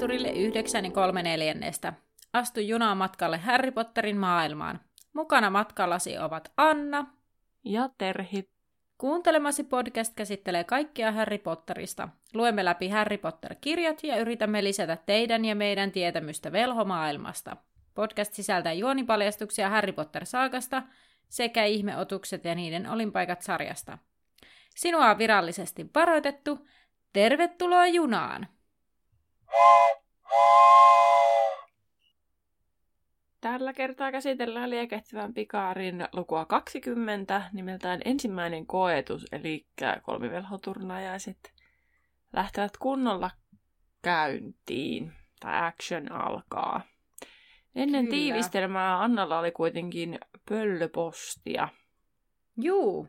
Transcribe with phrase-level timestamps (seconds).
[0.00, 1.92] laiturille yhdeksän ja kolme neljännestä.
[2.32, 4.80] Astu junaan matkalle Harry Potterin maailmaan.
[5.12, 7.06] Mukana matkallasi ovat Anna
[7.64, 8.50] ja Terhi.
[8.98, 12.08] Kuuntelemasi podcast käsittelee kaikkia Harry Potterista.
[12.34, 17.56] Luemme läpi Harry Potter-kirjat ja yritämme lisätä teidän ja meidän tietämystä velhomaailmasta.
[17.94, 20.82] Podcast sisältää juonipaljastuksia Harry Potter-saakasta
[21.28, 23.98] sekä ihmeotukset ja niiden olinpaikat sarjasta.
[24.74, 26.68] Sinua on virallisesti varoitettu.
[27.12, 28.59] Tervetuloa junaan!
[33.40, 39.66] Tällä kertaa käsitellään liekehtivän pikaarin lukua 20, nimeltään ensimmäinen koetus, eli
[40.02, 41.54] kolmivelhoturnajaiset
[42.32, 43.30] lähtevät kunnolla
[44.02, 46.80] käyntiin, tai action alkaa.
[47.74, 48.16] Ennen Kyllä.
[48.16, 51.68] tiivistelmää Annalla oli kuitenkin pöllöpostia.
[52.56, 53.08] Juu.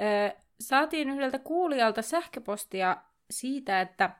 [0.00, 2.96] Ö, saatiin yhdeltä kuulijalta sähköpostia
[3.30, 4.10] siitä, että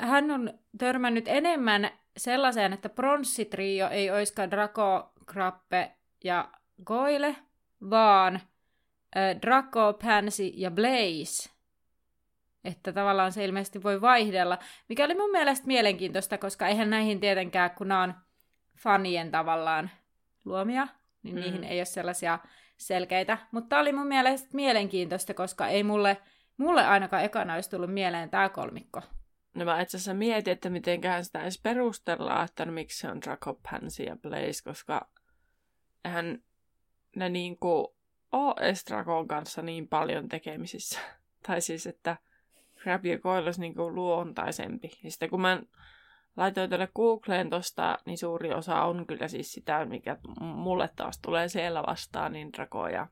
[0.00, 5.92] hän on törmännyt enemmän sellaiseen, että pronssitrio ei oiskaan Draco, Krappe
[6.24, 6.48] ja
[6.84, 7.36] Goile,
[7.90, 8.40] vaan
[9.42, 11.50] Draco, Pansy ja Blaze.
[12.64, 17.70] Että tavallaan se ilmeisesti voi vaihdella, mikä oli mun mielestä mielenkiintoista, koska eihän näihin tietenkään,
[17.70, 18.14] kun nämä on
[18.78, 19.90] fanien tavallaan
[20.44, 20.88] luomia,
[21.22, 21.40] niin mm.
[21.40, 22.38] niihin ei ole sellaisia
[22.76, 23.38] selkeitä.
[23.50, 26.16] Mutta tämä oli mun mielestä mielenkiintoista, koska ei mulle,
[26.56, 29.02] mulle ainakaan ekana olisi tullut mieleen tämä kolmikko.
[29.56, 33.20] No mä itse asiassa mietin, että mitenköhän sitä edes perustellaan, että no, miksi se on
[33.20, 35.08] Draco, Pansy ja Blaze, koska
[36.04, 36.42] eihän
[37.16, 37.96] ne niinku
[38.32, 41.00] ole edes Dracon kanssa niin paljon tekemisissä.
[41.46, 42.16] tai siis, että
[42.82, 44.90] Crab ja Coil olisi niinku luontaisempi.
[45.02, 45.62] Ja sitten kun mä
[46.36, 51.48] laitoin tuonne Googleen tosta, niin suuri osa on kyllä siis sitä, mikä mulle taas tulee
[51.48, 53.06] siellä vastaan, niin Draco ja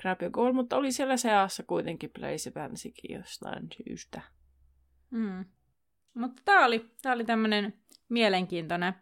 [0.00, 4.33] Crab ja Goal, mutta oli siellä seassa kuitenkin Blaze Pansikin jostain syystä.
[5.10, 5.44] Mm.
[6.14, 7.74] Mutta tämä oli, tää oli tämmöinen
[8.08, 8.94] mielenkiintoinen.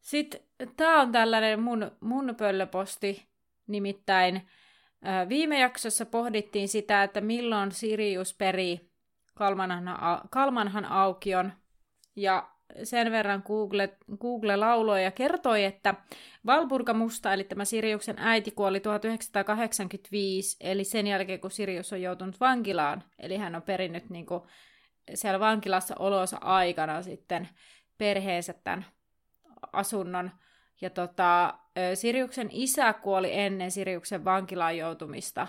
[0.00, 0.40] Sitten
[0.76, 3.28] tämä on tällainen mun, mun pöllöposti,
[3.66, 4.48] nimittäin
[5.28, 8.90] viime jaksossa pohdittiin sitä, että milloin Sirius peri
[9.34, 9.84] Kalmanhan,
[10.30, 11.52] Kalmanhan aukion,
[12.16, 12.50] ja
[12.84, 15.94] sen verran Google, Google lauloi ja kertoi, että
[16.46, 22.40] Valburga Musta, eli tämä Siriuksen äiti, kuoli 1985, eli sen jälkeen, kun Sirius on joutunut
[22.40, 23.04] vankilaan.
[23.18, 24.42] Eli hän on perinnyt niin kuin,
[25.14, 27.48] siellä vankilassa olonsa aikana sitten
[27.98, 28.86] perheensä tämän
[29.72, 30.30] asunnon.
[30.80, 31.58] Ja tota,
[31.94, 35.48] Siriuksen isä kuoli ennen Siriuksen vankilaan joutumista,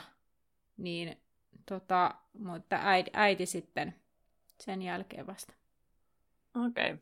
[0.77, 1.21] niin
[1.65, 3.95] tota, mutta äiti, äiti sitten
[4.59, 5.53] sen jälkeen vasta.
[6.65, 6.91] Okei.
[6.91, 6.97] Okay.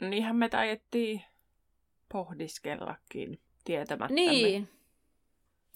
[0.00, 1.22] No niinhän me taidettiin
[2.12, 4.14] pohdiskellakin tietämättä.
[4.14, 4.68] Niin.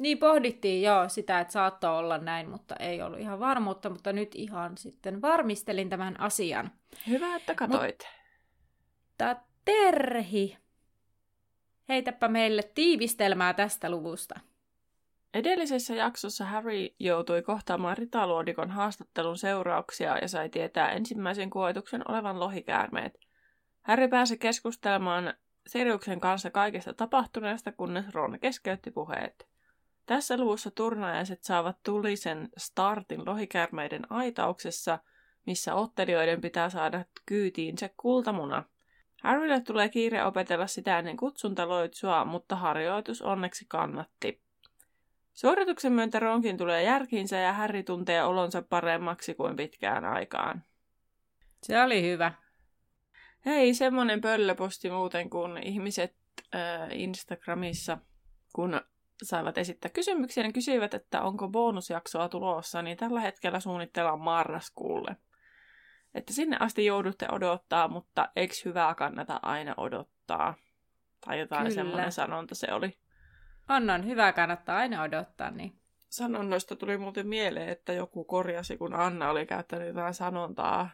[0.00, 4.34] Niin pohdittiin joo sitä, että saattoi olla näin, mutta ei ollut ihan varmuutta, mutta nyt
[4.34, 6.70] ihan sitten varmistelin tämän asian.
[7.06, 8.06] Hyvä, että katoit.
[9.08, 10.56] Mutta Terhi,
[11.88, 14.40] heitäpä meille tiivistelmää tästä luvusta.
[15.34, 23.18] Edellisessä jaksossa Harry joutui kohtaamaan ritaluodikon haastattelun seurauksia ja sai tietää ensimmäisen koetuksen olevan lohikäärmeet.
[23.82, 25.34] Harry pääsi keskustelemaan
[25.66, 29.47] Siriuksen kanssa kaikesta tapahtuneesta, kunnes Ron keskeytti puheet.
[30.08, 34.98] Tässä luvussa turnajaiset saavat tulisen startin lohikäärmeiden aitauksessa,
[35.46, 38.64] missä ottelijoiden pitää saada kyytiin se kultamuna.
[39.22, 44.42] Harrylle tulee kiire opetella sitä ennen kutsuntaloitsua, mutta harjoitus onneksi kannatti.
[45.34, 50.64] Suorituksen myöntä Ronkin tulee järkiinsä ja Harry tuntee olonsa paremmaksi kuin pitkään aikaan.
[51.62, 52.32] Se oli hyvä.
[53.46, 56.14] Hei, semmonen pöllöposti muuten, kun ihmiset
[56.54, 57.98] äh, Instagramissa,
[58.52, 58.80] kun
[59.22, 65.16] saivat esittää kysymyksiä, niin kysyivät, että onko bonusjaksoa tulossa, niin tällä hetkellä suunnitellaan marraskuulle.
[66.14, 70.54] Että sinne asti joudutte odottaa, mutta eikö hyvää kannata aina odottaa?
[71.26, 71.74] Tai jotain Kyllä.
[71.74, 72.98] semmoinen sanonta se oli.
[73.68, 74.06] On, on.
[74.06, 75.50] Hyvää kannattaa aina odottaa.
[75.50, 75.78] Niin.
[76.08, 80.90] Sanonnoista tuli muuten mieleen, että joku korjasi, kun Anna oli käyttänyt jotain sanontaa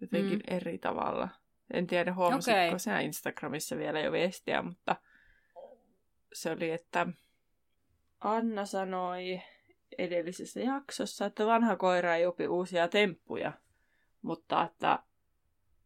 [0.00, 0.56] jotenkin mm.
[0.56, 1.28] eri tavalla.
[1.72, 2.78] En tiedä, huomasitko okay.
[2.78, 4.96] sinä Instagramissa vielä jo viestiä, mutta
[6.32, 7.06] se oli, että
[8.20, 9.40] Anna sanoi
[9.98, 13.52] edellisessä jaksossa, että vanha koira ei opi uusia temppuja,
[14.22, 14.98] mutta että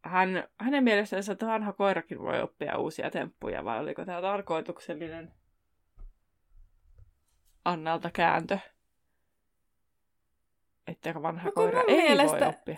[0.01, 5.33] hän, hänen mielestään että vanha koirakin voi oppia uusia temppuja, vai oliko tämä tarkoituksellinen
[7.65, 8.59] Annalta kääntö.
[10.87, 12.77] Että vanha no, koira ei mielestä, voi oppia.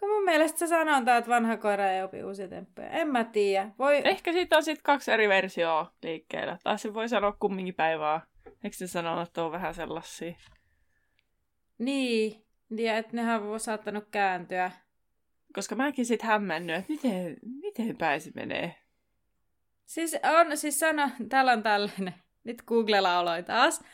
[0.00, 2.88] Kun mun mielestä se sanonta, että vanha koira ei opi uusia temppuja.
[2.88, 3.70] En mä tiedä.
[3.78, 4.02] Voi...
[4.04, 6.58] Ehkä siitä on sitten kaksi eri versioa liikkeellä.
[6.62, 8.20] Tai se voi sanoa kumminkin päivää.
[8.64, 10.34] Eikö se sanonut on vähän sellaisia?
[11.78, 12.44] Niin.
[12.70, 14.70] Ja että nehän on saattanut kääntyä.
[15.54, 18.74] koska mäkin sit hämmennyt, että miten, miten päin se menee.
[19.84, 22.14] Siis on, siis sano, täällä on tällainen,
[22.44, 23.84] nyt Googlella aloin taas.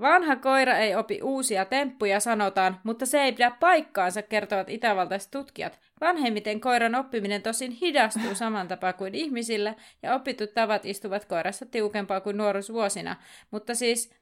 [0.00, 5.80] Vanha koira ei opi uusia temppuja, sanotaan, mutta se ei pidä paikkaansa, kertovat itävaltaiset tutkijat.
[6.00, 12.20] Vanhemmiten koiran oppiminen tosin hidastuu saman tapaa kuin ihmisillä, ja opitut tavat istuvat koirassa tiukempaa
[12.20, 13.16] kuin nuoruusvuosina.
[13.50, 14.14] Mutta siis,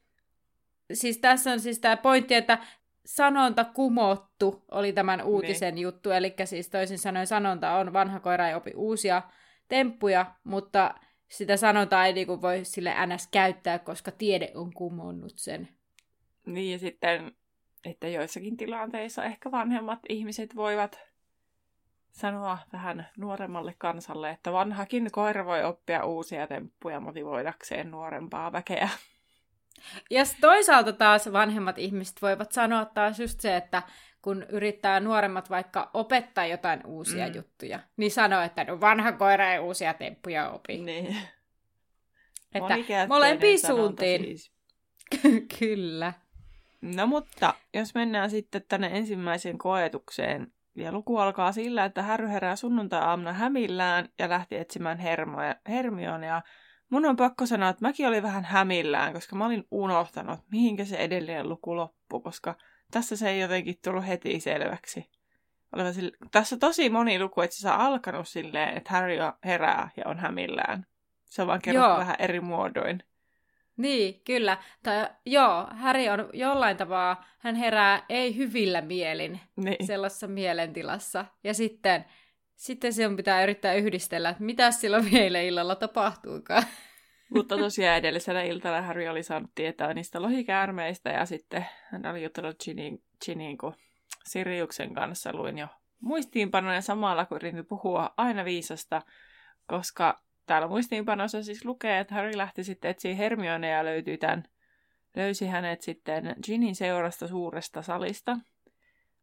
[0.93, 2.59] siis tässä on siis tämä pointti, että
[3.07, 5.83] sanonta kumottu oli tämän uutisen niin.
[5.83, 9.23] juttu, eli siis toisin sanoen sanonta on vanha koira ei opi uusia
[9.69, 10.95] temppuja, mutta
[11.29, 13.29] sitä sanontaa ei niinku voi sille ns.
[13.31, 15.69] käyttää, koska tiede on kumonnut sen.
[16.47, 17.33] Niin ja sitten,
[17.85, 21.01] että joissakin tilanteissa ehkä vanhemmat ihmiset voivat
[22.13, 28.89] sanoa vähän nuoremmalle kansalle, että vanhakin koira voi oppia uusia temppuja motivoidakseen nuorempaa väkeä.
[30.11, 33.83] Ja toisaalta taas vanhemmat ihmiset voivat sanoa taas just se, että
[34.27, 37.35] kun yrittää nuoremmat vaikka opettaa jotain uusia mm.
[37.35, 40.79] juttuja, niin sanoo, että no vanha koira ei uusia temppuja opi.
[40.79, 41.17] Niin.
[42.55, 44.23] Että molempiin suuntiin.
[44.23, 44.53] Siis.
[45.59, 46.13] Kyllä.
[46.83, 52.57] No mutta, jos mennään sitten tänne ensimmäiseen koetukseen, ja luku alkaa sillä, että Harry herää
[52.57, 55.55] sunnuntai-aamuna hämillään ja lähti etsimään Hermoja,
[56.27, 56.43] ja
[56.91, 60.97] Mun on pakko sanoa, että mäkin olin vähän hämillään, koska mä olin unohtanut, mihinkä se
[60.97, 62.55] edellinen luku loppui, koska
[62.91, 65.11] tässä se ei jotenkin tullut heti selväksi.
[65.73, 70.03] Oliva sille, tässä tosi moni luku että se on alkanut silleen, että Harry herää ja
[70.07, 70.87] on hämillään.
[71.25, 71.99] Se on vaan kerrottu joo.
[71.99, 73.03] vähän eri muodoin.
[73.77, 74.59] Niin, kyllä.
[74.83, 79.87] Tai, joo, Harry on jollain tavalla, hän herää ei hyvillä mielin niin.
[79.87, 81.25] sellaisessa mielentilassa.
[81.45, 82.05] Ja sitten,
[82.55, 86.63] sitten se on pitää yrittää yhdistellä, että mitä silloin vielä illalla tapahtuukaan.
[87.35, 92.57] Mutta tosiaan edellisenä iltana Harry oli saanut tietää niistä lohikäärmeistä ja sitten hän oli jutellut
[92.65, 93.75] Ginin, Ginin kun
[94.25, 95.67] Siriuksen kanssa luin jo
[96.01, 99.03] muistiinpanoja samalla, kun yritin puhua aina viisasta,
[99.67, 104.45] koska täällä muistiinpanossa siis lukee, että Harry lähti sitten etsiä Hermione ja löytyi tämän,
[105.17, 108.39] löysi hänet sitten Ginin seurasta suuresta salista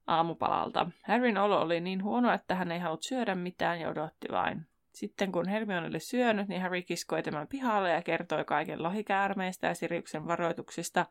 [0.08, 0.90] aamupalalta.
[1.08, 4.68] Harryn olo oli niin huono, että hän ei halunnut syödä mitään ja odotti vain.
[4.94, 9.76] Sitten kun Hermione oli syönyt, niin Harry kiskoi tämän pihalle ja kertoi kaiken lohikäärmeistä ja
[9.76, 11.06] Siriuksen varoituksista.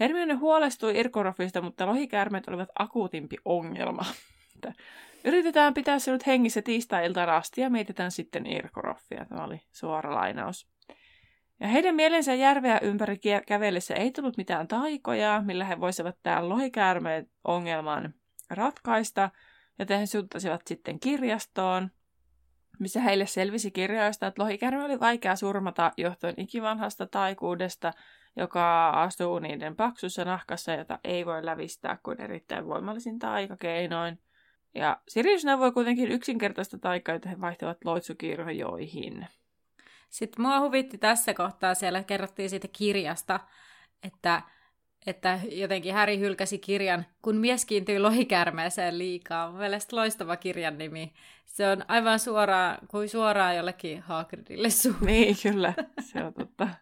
[0.00, 4.02] Hermione huolestui Irkorofista, mutta lohikäärmeet olivat akuutimpi ongelma.
[5.24, 9.24] Yritetään pitää sinut hengissä tiistai-iltana asti ja mietitään sitten Irkoroffia.
[9.24, 10.68] Tämä oli suora lainaus.
[11.60, 17.30] Ja heidän mielensä järveä ympäri kävellessä ei tullut mitään taikoja, millä he voisivat tämän lohikäärmeen
[17.44, 18.14] ongelman
[18.50, 19.30] ratkaista,
[19.78, 21.90] joten he suuntasivat sitten kirjastoon,
[22.78, 27.92] missä heille selvisi kirjoista, että lohikäärme oli vaikea surmata johtuen ikivanhasta taikuudesta,
[28.36, 34.18] joka asuu niiden paksussa nahkassa, jota ei voi lävistää kuin erittäin voimallisin taikakeinoin.
[34.74, 39.26] Ja Sirius neuvoi kuitenkin yksinkertaista taikaa, että he vaihtavat loitsukirjoihin.
[40.10, 43.40] Sitten mua huvitti tässä kohtaa, siellä kerrottiin siitä kirjasta,
[44.02, 44.42] että,
[45.06, 49.50] että jotenkin Häri hylkäsi kirjan, kun mies kiintyy lohikärmeeseen liikaa.
[49.50, 51.12] Mun mielestä loistava kirjan nimi.
[51.44, 54.96] Se on aivan suoraan, kuin suoraan jollekin Hagridille suun.
[55.00, 55.74] Niin, kyllä.
[56.00, 56.68] Se on totta.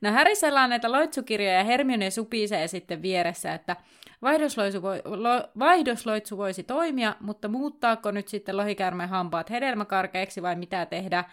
[0.00, 3.76] No Häri selaa näitä loitsukirjoja ja Hermione supisee sitten vieressä, että
[4.22, 10.86] vaihdosloitsu, voi, lo, vaihdosloitsu voisi toimia, mutta muuttaako nyt sitten lohikärmeen hampaat hedelmäkarkeiksi vai mitä
[10.86, 11.24] tehdä?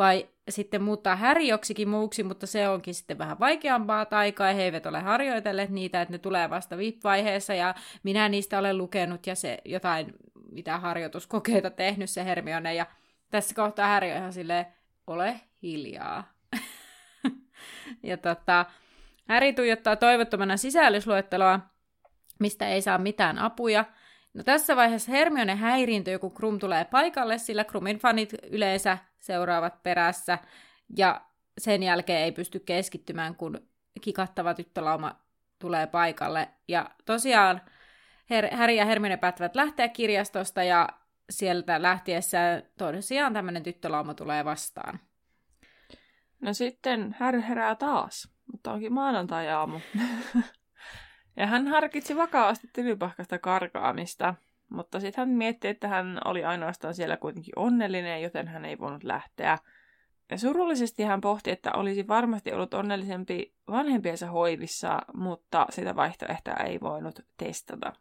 [0.00, 4.62] Vai sitten muuttaa Häri joksikin muuksi, mutta se onkin sitten vähän vaikeampaa taikaa, ja he
[4.62, 9.34] eivät ole harjoitelleet niitä, että ne tulee vasta VIP-vaiheessa, ja minä niistä olen lukenut, ja
[9.34, 10.12] se jotain,
[10.52, 12.86] mitä harjoituskokeita tehnyt se Hermione, ja
[13.30, 14.66] tässä kohtaa Häri on ihan silleen,
[15.06, 16.32] ole hiljaa.
[18.02, 18.66] ja tota,
[19.28, 21.60] Häri tuijottaa toivottomana sisällysluetteloa,
[22.38, 23.84] mistä ei saa mitään apuja,
[24.34, 30.38] No tässä vaiheessa Hermione häiriintyy, kun Krum tulee paikalle, sillä Krumin fanit yleensä seuraavat perässä,
[30.96, 31.20] ja
[31.58, 33.68] sen jälkeen ei pysty keskittymään, kun
[34.00, 35.20] kikattava tyttölauma
[35.58, 36.48] tulee paikalle.
[36.68, 37.60] Ja tosiaan
[38.30, 40.88] Her- Harry ja Hermione päättävät lähteä kirjastosta, ja
[41.30, 45.00] sieltä lähtiessä tosiaan tämmöinen tyttölauma tulee vastaan.
[46.40, 49.80] No sitten Harry herää taas, mutta onkin maanantai-aamu.
[51.36, 54.34] Ja hän harkitsi vakavasti tylypahkasta karkaamista,
[54.70, 59.04] mutta sitten hän mietti, että hän oli ainoastaan siellä kuitenkin onnellinen, joten hän ei voinut
[59.04, 59.58] lähteä.
[60.30, 66.80] Ja surullisesti hän pohti, että olisi varmasti ollut onnellisempi vanhempiensa hoivissa, mutta sitä vaihtoehtoa ei
[66.80, 67.92] voinut testata.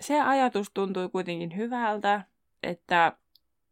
[0.00, 2.24] Se ajatus tuntui kuitenkin hyvältä,
[2.62, 3.12] että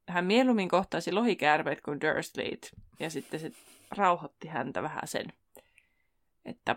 [0.08, 3.52] hän mieluummin kohtaisi lohikäärmeet kuin Dursleyt, ja sitten se
[3.96, 5.32] rauhoitti häntä vähän sen,
[6.44, 6.76] että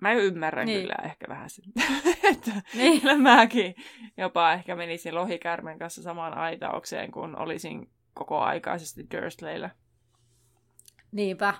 [0.00, 0.80] Mä ymmärrän Niin.
[0.80, 1.64] kyllä ehkä vähän sen.
[2.32, 3.00] että Niin.
[3.00, 3.74] kyllä mäkin
[4.16, 9.70] jopa ehkä menisin lohikärmen kanssa samaan aitaukseen, kun olisin koko aikaisesti Dursleyllä.
[11.12, 11.54] Niinpä.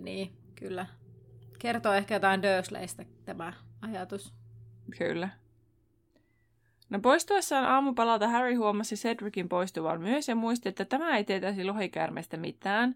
[0.00, 0.86] Niin, kyllä.
[1.58, 4.34] Kertoo ehkä jotain Dursleystä tämä ajatus.
[4.98, 5.28] Kyllä.
[6.90, 12.36] No poistuessaan aamupalalta Harry huomasi Cedricin poistuvan myös ja muisti, että tämä ei tietäisi lohikäärmeestä
[12.36, 12.94] mitään.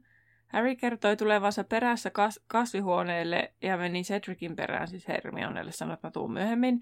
[0.52, 6.10] Harry kertoi tulevansa perässä kas- kasvihuoneelle ja meni Cedricin perään, siis Hermionelle, sanoi, että mä
[6.10, 6.80] tuun myöhemmin.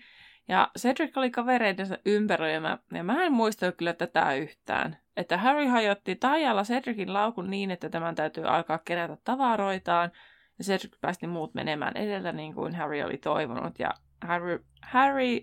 [0.49, 4.97] Ja Cedric oli kavereidensa ympäröimä, ja mä en muista kyllä tätä yhtään.
[5.17, 10.11] Että Harry hajotti taijalla Cedricin laukun niin, että tämän täytyy alkaa kerätä tavaroitaan,
[10.59, 13.79] ja Cedric päästi muut menemään edellä niin kuin Harry oli toivonut.
[13.79, 13.91] Ja
[14.23, 15.41] Harry, Harry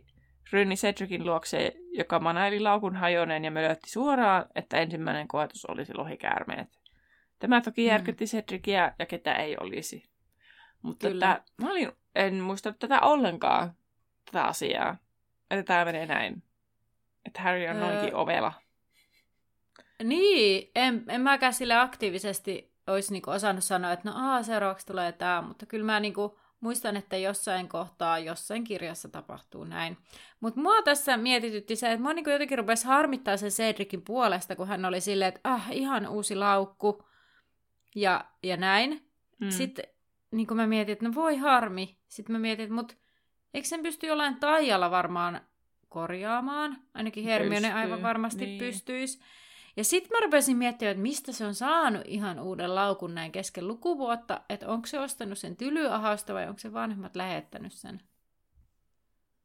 [0.52, 6.77] rynni Cedricin luokse, joka manaili laukun hajoneen ja mölötti suoraan, että ensimmäinen koetus olisi lohikäärmeet.
[7.40, 7.88] Tämä toki Mm.
[7.88, 10.10] järkytti Cedricia ja ketä ei olisi.
[10.82, 11.28] Mutta Kyllä.
[11.28, 13.74] tätä, mä olin, en muistanut tätä ollenkaan,
[14.26, 14.98] tätä asiaa.
[15.52, 16.44] Että tämä menee näin.
[17.26, 18.54] Että Harry on Öö, noinkin ovela.
[20.04, 25.12] Niin, en, en mäkään sille aktiivisesti olisi niinku osannut sanoa, että no aa, seuraavaksi tulee
[25.12, 29.98] tämä, mutta kyllä mä niinku muistan, että jossain kohtaa, jossain kirjassa tapahtuu näin.
[30.40, 34.68] Mutta mua tässä mietitytti se, että mua niinku jotenkin rupesi harmittaa sen Cedricin puolesta, kun
[34.68, 37.04] hän oli silleen, että ah, ihan uusi laukku
[37.98, 39.10] ja, ja näin.
[39.40, 39.50] Mm.
[39.50, 39.86] Sitten
[40.32, 41.98] niin mä mietin, että no voi harmi.
[42.08, 42.98] Sitten mä mietin, että mut,
[43.54, 45.42] eikö sen pysty jollain taijalla varmaan
[45.90, 46.78] korjaamaan?
[46.94, 48.60] Ainakin Hermione Pystyy, aivan varmasti niin.
[48.60, 49.20] pystyisi.
[49.78, 53.68] Ja sitten mä rupesin miettimään, että mistä se on saanut ihan uuden laukun näin kesken
[53.68, 58.02] lukuvuotta, että onko se ostanut sen tylyahausta vai onko se vanhemmat lähettänyt sen.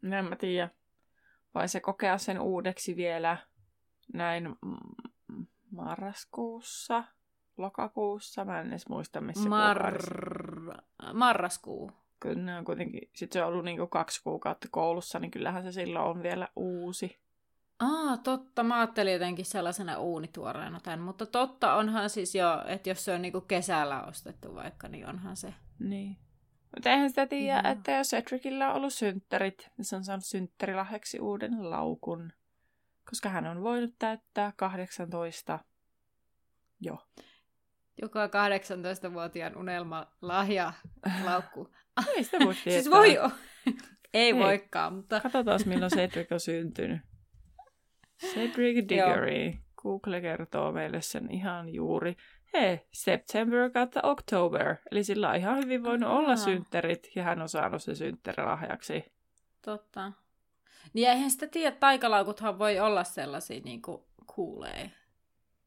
[0.03, 0.71] No En mä tiedä.
[1.55, 3.37] Vai se kokea sen uudeksi vielä
[4.13, 4.57] näin
[5.71, 7.05] marraskuussa,
[7.57, 8.45] lokakuussa.
[8.45, 9.49] Mä en edes muista, missä.
[9.49, 9.99] Mar...
[11.15, 11.91] Marraskuu.
[12.21, 15.73] Kyllä ne on kuitenkin, sit se on ollut niinku kaksi kuukautta koulussa, niin kyllähän se
[15.73, 17.21] silloin on vielä uusi.
[17.81, 18.63] Aa, totta.
[18.63, 23.23] Mä ajattelin jotenkin sellaisena uunituoreena tämän, mutta totta onhan siis jo, että jos se on
[23.23, 25.55] niinku kesällä ostettu vaikka, niin onhan se.
[25.79, 26.17] Niin.
[26.77, 27.73] Mutta eihän sitä tiedä, Joo.
[27.73, 32.33] että jos Cedricillä on ollut synttärit, niin se on saanut synttärilahjaksi uuden laukun.
[33.11, 35.59] Koska hän on voinut täyttää 18
[36.81, 36.99] jo.
[38.03, 40.73] Joka 18-vuotiaan unelma lahja
[41.25, 41.69] laukku.
[42.17, 42.83] Ei sitä voi tietää.
[42.83, 43.31] siis voi o-
[44.15, 44.35] Ei Ei.
[44.39, 47.01] voikaan, mutta Katsotaan, milloin Cedric on syntynyt.
[48.35, 49.53] Cedric Diggory.
[49.83, 52.17] Google kertoo meille sen ihan juuri.
[52.53, 54.77] Hei, September kautta October.
[54.91, 56.19] Eli sillä on ihan hyvin voinut Ahaa.
[56.19, 59.05] olla synttärit, ja hän on saanut sen synttärilahjaksi.
[59.65, 60.13] totta.
[60.93, 64.91] Niin eihän sitä tiedä, taikalaukuthan voi olla sellaisia niin kuin kuulee.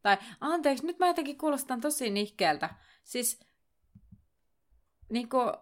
[0.06, 2.70] Tai anteeksi, nyt mä jotenkin kuulostan tosi nihkeältä.
[3.04, 3.40] Siis
[5.10, 5.54] niin kuin,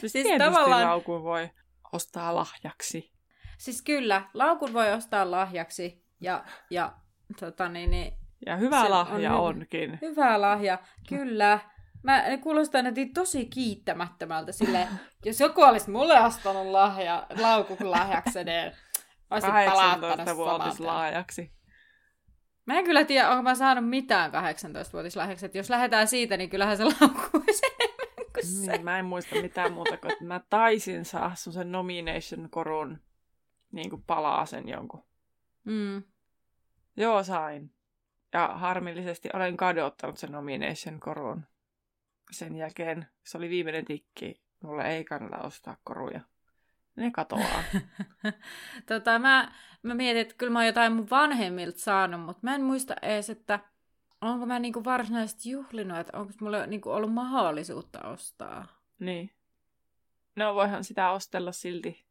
[0.00, 1.50] Siis, Siis tavallaan- laukun voi
[1.92, 3.12] ostaa lahjaksi.
[3.58, 6.92] siis kyllä, laukun voi ostaa lahjaksi ja, ja
[7.40, 8.12] tota niin, niin,
[8.46, 9.40] Ja hyvä Se on lahja hyvä.
[9.40, 9.98] onkin.
[10.02, 10.78] Hyvä lahja,
[11.08, 11.58] kyllä.
[12.02, 14.88] Mä kuulostan jotenkin tosi kiittämättömältä sille,
[15.24, 18.72] jos joku olisi mulle ostanut lahja, laukun lahjaksi, niin
[19.30, 20.94] olisin palauttanut 18-vuotis saman.
[20.96, 21.57] lahjaksi.
[22.68, 25.46] Mä en kyllä tiedä, onko mä saanut mitään 18-vuotislahjaksi.
[25.46, 28.70] Että jos lähdetään siitä, niin kyllähän se enemmän kuin se.
[28.70, 32.98] Niin, mä en muista mitään muuta kuin, että mä taisin saa sen nomination-korun
[33.72, 35.04] niin kuin palaa sen jonkun.
[35.64, 36.02] Mm.
[36.96, 37.72] Joo, sain.
[38.32, 41.44] Ja harmillisesti olen kadottanut sen nomination-korun.
[42.30, 44.42] Sen jälkeen se oli viimeinen tikki.
[44.62, 46.20] Mulla ei kannata ostaa koruja.
[46.98, 47.62] Ne katoaa.
[48.88, 49.52] tota, mä,
[49.82, 53.30] mä mietin, että kyllä mä oon jotain mun vanhemmilta saanut, mutta mä en muista edes,
[53.30, 53.60] että
[54.20, 58.66] onko mä niinku varsinaisesti juhlinut, että onko mulla niinku ollut mahdollisuutta ostaa.
[58.98, 59.30] niin.
[60.36, 62.04] No voihan sitä ostella silti.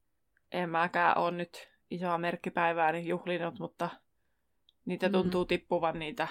[0.51, 3.89] En mäkään ole nyt isoa merkkipäivääni juhlinut, mutta
[4.85, 5.11] niitä Mm.
[5.11, 6.27] tuntuu tippuvan niitä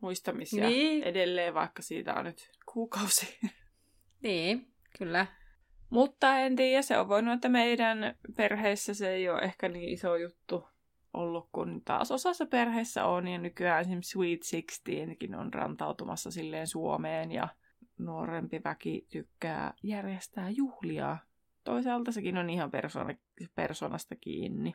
[0.00, 1.02] muistamisia Niin.
[1.02, 3.38] edelleen, vaikka siitä on nyt kuukausi.
[4.22, 5.26] Niin, kyllä.
[5.92, 10.16] Mutta en tiedä, se on voinut, että meidän perheessä se ei ole ehkä niin iso
[10.16, 10.68] juttu
[11.12, 13.28] ollut, kun taas osassa perheessä on.
[13.28, 17.48] Ja nykyään esimerkiksi Sweet 16kin on rantautumassa silleen Suomeen ja
[17.98, 21.16] nuorempi väki tykkää järjestää juhlia.
[21.64, 23.14] Toisaalta sekin on ihan persona,
[23.54, 24.74] persoonasta kiinni.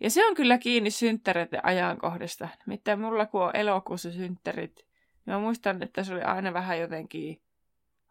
[0.00, 2.48] Ja se on kyllä kiinni synttäreiden ajankohdasta.
[2.66, 7.41] Nimittäin mulla kun on elokuussa synttärit, niin mä muistan, että se oli aina vähän jotenkin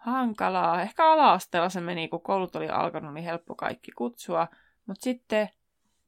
[0.01, 0.81] hankalaa.
[0.81, 4.47] Ehkä ala-asteella se meni, kun koulut oli alkanut, niin helppo kaikki kutsua.
[4.85, 5.49] Mutta sitten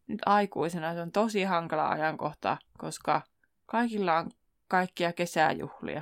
[0.08, 3.22] nyt aikuisena se on tosi hankala ajankohta, koska
[3.66, 4.32] kaikilla on
[4.68, 6.02] kaikkia kesäjuhlia.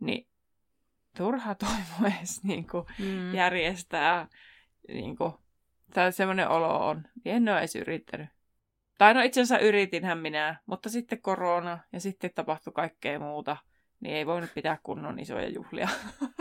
[0.00, 0.28] Niin
[1.16, 3.34] turha toivo edes niin kuin, Mm.
[3.34, 4.28] järjestää.
[4.88, 5.32] Niin kuin,
[5.94, 7.02] tai semmoinen olo on.
[7.24, 8.28] En ole edes yrittänyt.
[8.98, 13.56] Tai no itse asiassa yritinhän minä, mutta sitten korona ja sitten tapahtui kaikkea muuta.
[14.00, 15.88] Niin ei voinut pitää kunnon isoja juhlia.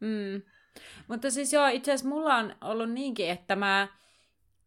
[0.00, 0.42] Mm.
[1.08, 3.88] Mutta siis joo, itse asiassa mulla on ollut niinkin, että mä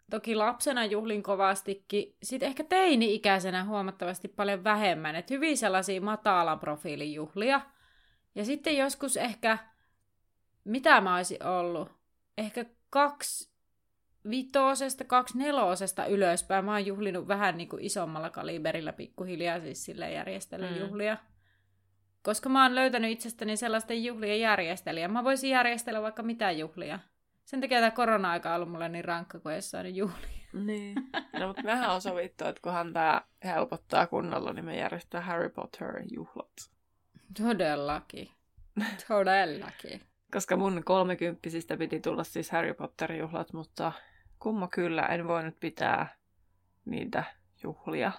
[0.09, 7.13] toki lapsena juhlin kovastikin, sitten ehkä teini-ikäisenä huomattavasti paljon vähemmän, että hyvin sellaisia matalan profiilin
[7.13, 7.61] juhlia.
[8.35, 9.57] Ja sitten joskus ehkä,
[10.63, 11.91] mitä mä olisin ollut,
[12.37, 13.53] ehkä kaksi
[14.29, 16.65] vitosesta, kaksi nelosesta ylöspäin.
[16.65, 20.79] Mä oon juhlinut vähän niin kuin isommalla kaliberilla pikkuhiljaa, siis sille järjestelen Mm.
[22.23, 25.07] Koska mä oon löytänyt itsestäni sellaisten juhlien järjestelijä.
[25.07, 26.99] Mä voisin järjestellä vaikka mitä juhlia.
[27.45, 30.43] Sen takia tämä korona-aika on ollut mulle niin rankka, kun ei saanut juhlia.
[30.53, 30.95] Niin.
[31.39, 36.71] No, mutta mehän on sovittu, että kunhan tämä helpottaa kunnolla, niin me järjestetään Harry Potter-juhlat.
[37.41, 38.29] Todellakin.
[39.07, 40.01] Todellakin.
[40.31, 43.91] Koska mun kolmekymppisistä piti tulla siis Harry Potter-juhlat, mutta
[44.39, 46.15] kumma kyllä en voinut pitää
[46.85, 47.23] niitä
[47.63, 48.11] juhlia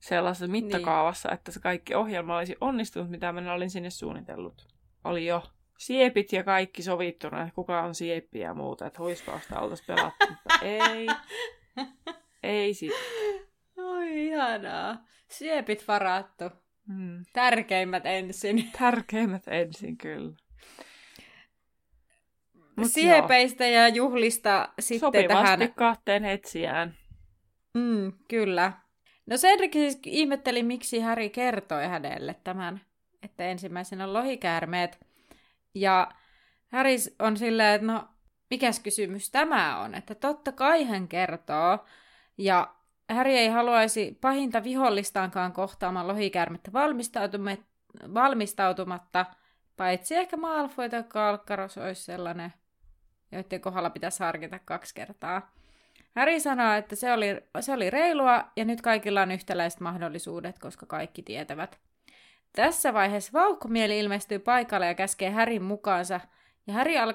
[0.00, 4.68] sellaisessa mittakaavassa, että se kaikki ohjelma olisi onnistunut, mitä minä olin sinne suunnitellut.
[5.04, 5.42] Oli jo
[5.78, 10.58] siepit ja kaikki sovittuna, että kuka on sieppi ja muuta, että huispausta oltaisiin pelattu, mutta
[10.62, 11.06] ei.
[12.42, 13.00] Ei sitten.
[13.76, 15.04] Oi, ihanaa.
[15.28, 16.44] Siepit varattu.
[16.88, 17.24] Hmm.
[17.32, 18.70] Tärkeimmät ensin.
[18.78, 20.32] Tärkeimmät ensin kyllä.
[22.76, 25.74] Mut Siepeistä ja juhlista sitten Sopivasti tähän.
[25.74, 26.96] kahteen etsijään.
[27.74, 28.72] Mm, kyllä.
[29.26, 32.80] No Cedric siis ihmetteli, miksi Harry kertoi hänelle tämän,
[33.22, 35.06] että ensimmäisenä on lohikäärmeet.
[35.74, 36.12] Ja
[36.68, 38.08] Harry on silleen, että no,
[38.50, 39.94] mikäs kysymys tämä on?
[39.94, 41.78] Että totta kai hän kertoo.
[42.38, 42.74] Ja
[43.08, 46.70] Harry ei haluaisi pahinta vihollistaankaan kohtaamaan lohikäärmettä
[48.14, 49.26] valmistautumatta
[49.76, 52.52] paitsi ehkä Malfoy tai Kalkkaros olisi sellainen,
[53.32, 55.52] joiden kohdalla pitäisi harkita kaksi kertaa.
[56.16, 57.26] Harry sanoo, että se oli,
[57.60, 61.78] se oli reilua ja nyt kaikilla on yhtäläiset mahdollisuudet, koska kaikki tietävät.
[62.52, 66.20] Tässä vaiheessa vauhkomieli ilmestyy paikalle ja käskee Härin mukaansa.
[66.66, 67.14] Ja Häri, al-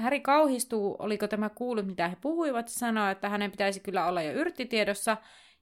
[0.00, 4.32] Häri kauhistuu, oliko tämä kuullut, mitä he puhuivat, sanoo, että hänen pitäisi kyllä olla jo
[4.32, 5.16] yrttitiedossa.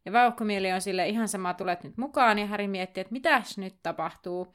[0.05, 3.75] Ja vauhkomieli on sille ihan sama, tulet nyt mukaan, ja Häri miettii, että mitäs nyt
[3.83, 4.55] tapahtuu.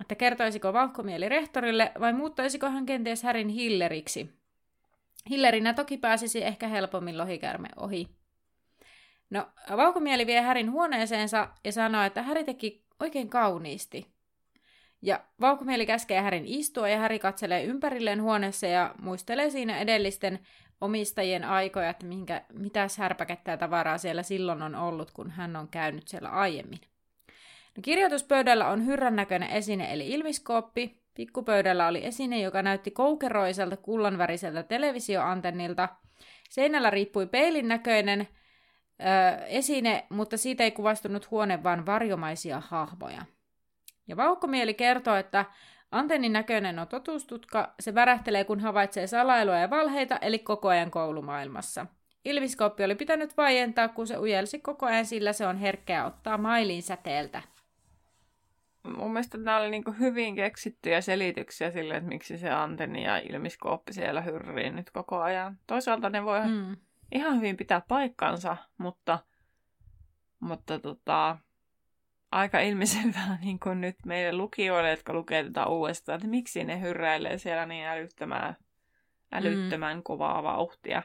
[0.00, 4.45] Että kertoisiko vauhkomieli rehtorille, vai muuttaisiko hän kenties Härin hilleriksi.
[5.30, 8.08] Hillerinä toki pääsisi ehkä helpommin lohikärme ohi.
[9.30, 14.06] No, vauhkomieli vie Härin huoneeseensa ja sanoo, että Häri teki oikein kauniisti.
[15.02, 20.38] Ja vauhkomieli käskee Härin istua ja Häri katselee ympärilleen huoneessa ja muistelee siinä edellisten
[20.80, 25.68] omistajien aikoja, että minkä, mitäs härpäkettä ja tavaraa siellä silloin on ollut, kun hän on
[25.68, 26.80] käynyt siellä aiemmin.
[27.76, 31.05] No, kirjoituspöydällä on hyrrän näköinen esine eli ilmiskooppi.
[31.16, 35.88] Pikkupöydällä oli esine, joka näytti koukeroiselta kullanväriseltä televisioantennilta.
[36.50, 43.22] Seinällä riippui peilin näköinen ö, esine, mutta siitä ei kuvastunut huone, vaan varjomaisia hahmoja.
[44.08, 45.44] Ja Vauhkomieli kertoo, että
[45.90, 51.86] antennin näköinen on totuustutka, se värähtelee kun havaitsee salailua ja valheita, eli koko ajan koulumaailmassa.
[52.24, 56.82] Ilmiskooppi oli pitänyt vaientaa, kun se ujelsi koko ajan, sillä se on herkkää ottaa mailin
[56.82, 57.42] säteeltä.
[58.86, 63.92] Mun mielestä nämä oli niinku hyvin keksittyjä selityksiä sille, että miksi se antenni ja ilmiskooppi
[63.92, 65.58] siellä hyrrii nyt koko ajan.
[65.66, 66.76] Toisaalta ne voi Mm.
[67.12, 69.18] ihan hyvin pitää paikkansa, mutta,
[70.40, 71.38] mutta tota,
[72.32, 77.38] aika ilmiselvää niin kuin nyt meille lukijoille, jotka lukee tätä uudestaan, että miksi ne hyrräilee
[77.38, 78.56] siellä niin älyttömään,
[79.32, 81.02] älyttömän kovaa vauhtia.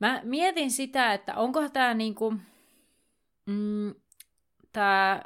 [0.00, 2.34] Mä mietin sitä, että onko tämä niinku,
[3.46, 3.94] mm,
[4.72, 5.22] tää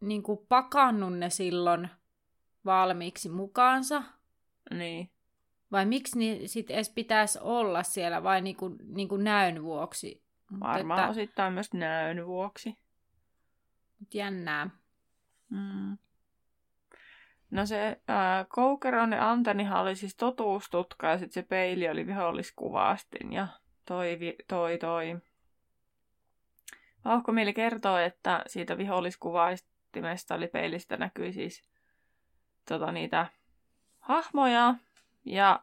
[0.00, 1.88] vauhkomieli niinku pakannut ne silloin
[2.64, 4.02] valmiiksi mukaansa,
[4.70, 5.10] Niin.
[5.72, 10.22] vai miksi ne sit edes pitäisi olla siellä, vai niinku, niinku näyn vuoksi?
[10.50, 12.78] Mut Varmaan että, osittain myös näön vuoksi.
[14.00, 14.70] mut jännää.
[15.50, 15.98] Mm.
[17.50, 23.32] No se ää, koukeron ja antennihan oli siis totuustutka ja sitten se peili oli viholliskuvastin
[23.32, 23.48] ja
[23.84, 25.16] toi, toi, toi.
[27.04, 29.77] Vauhkomieli kertoo, että siitä viholliskuvastimesta
[30.36, 31.62] eli peilistä näkyi siis
[32.68, 33.26] tota, niitä
[33.98, 34.74] hahmoja
[35.24, 35.60] ja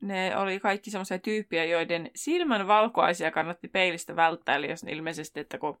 [0.00, 5.40] ne oli kaikki semmoisia tyyppiä, joiden silmän valkoaisia kannatti peilistä välttää, eli jos ne ilmeisesti,
[5.40, 5.80] että kun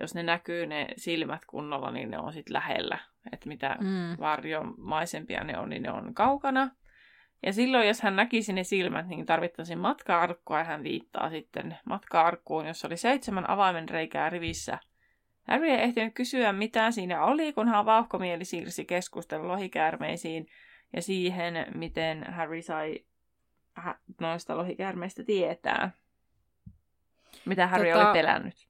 [0.00, 2.98] jos ne näkyy ne silmät kunnolla, niin ne on sitten lähellä.
[3.32, 4.16] Että mitä Mm.
[4.20, 6.70] varjomaisempia ne on, niin ne on kaukana.
[7.46, 12.66] Ja silloin, jos hän näkisi ne silmät, niin tarvittaisiin matka-arkkua, ja hän viittaa sitten matka-arkkuun,
[12.66, 14.78] jossa oli seitsemän avaimen reikää rivissä,
[15.48, 20.46] Harry ei ehtinyt kysyä, mitä siinä oli, kunhan vauhkomieli siirsi keskustelun lohikäärmeisiin
[20.92, 23.04] ja siihen, miten Harry sai
[24.20, 25.90] noista lohikäärmeistä tietää.
[27.44, 28.68] Mitä Harry tota, oli pelännyt.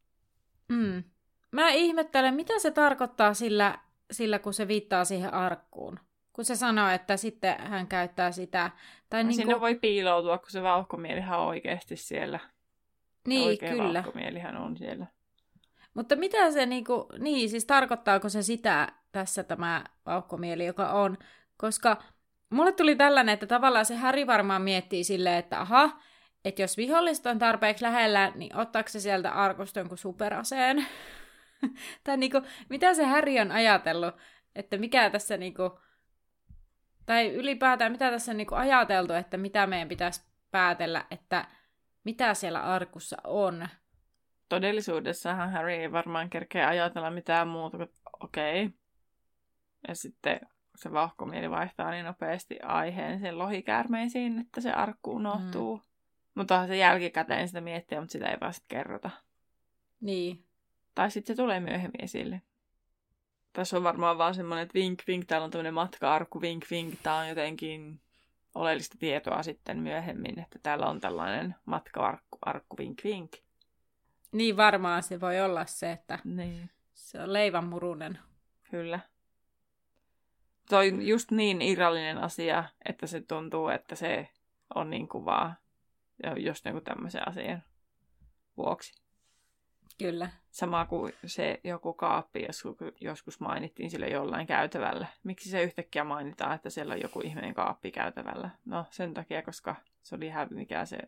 [0.69, 1.05] Mm.
[1.51, 3.79] Mä ihmettelen, mitä se tarkoittaa sillä,
[4.11, 6.01] sillä, kun se viittaa siihen arkkuun.
[6.33, 8.71] Kun se sanoo, että sitten hän käyttää sitä.
[9.11, 12.41] Tai no, niin Sinne voi piiloutua, kun se vauhkomielihän on oikeasti siellä.
[13.27, 14.05] Niin, Oikea kyllä.
[14.59, 15.07] on siellä.
[15.95, 21.19] Mutta mitä se niinku, niin siis tarkoittaako se sitä tässä tämä vauhkomieli, joka on?
[21.57, 22.03] Koska
[22.51, 26.01] mulle tuli tällainen, että tavallaan se Häri varmaan miettii silleen, että aha,
[26.45, 30.87] että jos vihollista on tarpeeksi lähellä, niin ottaako se sieltä arkusta jonkun superaseen?
[32.05, 34.15] tai niinku, mitä se Häri on ajatellut,
[34.55, 35.81] että mikä tässä niinku,
[37.07, 41.45] tai ylipäätään mitä tässä on niinku ajateltu, että mitä meidän pitäisi päätellä, että
[42.05, 43.69] mitä siellä arkussa on.
[44.49, 48.65] Todellisuudessahan Harry ei varmaan kerkeä ajatella mitään muuta kuin okei.
[48.65, 48.79] Okay.
[49.89, 50.41] Ja sitten
[50.77, 55.77] se vahkomieli vaihtaa niin nopeasti aiheen sen lohikäärmeisiin, että se arkku unohtuu.
[55.77, 55.83] Mm.
[56.35, 59.11] Mutta se jälkikäteen sitä miettiä, mutta sitä ei vasta kerrota.
[60.01, 60.45] Niin.
[60.95, 62.43] Tai sitten se tulee myöhemmin esille.
[63.53, 67.17] Tässä on varmaan vaan semmoinen, että vink vink, täällä on tämmöinen matka-arkku, vink vink, tää
[67.17, 68.01] on jotenkin
[68.55, 73.33] oleellista tietoa sitten myöhemmin, että täällä on tällainen matka-arkku, arkku, vink vink.
[74.35, 76.71] Niin varmaan se voi olla se, että niin.
[76.95, 78.19] se on leivän murunen.
[78.71, 79.01] Kyllä.
[80.69, 84.29] Toi just niin irrallinen asia, että se tuntuu, että se
[84.75, 85.55] on niin kuin vaan
[86.37, 87.63] just niin kuin tämmöisen asian
[88.57, 89.03] vuoksi.
[89.99, 90.31] Kyllä.
[90.51, 92.63] Sama kuin se joku kaappi, jos
[93.01, 95.07] joskus mainittiin sille jollain käytävällä.
[95.25, 98.51] Miksi se yhtäkkiä mainitaan, että siellä on joku ihminen kaappi käytävällä?
[98.65, 100.99] No sen takia, koska se oli hävi, mikä se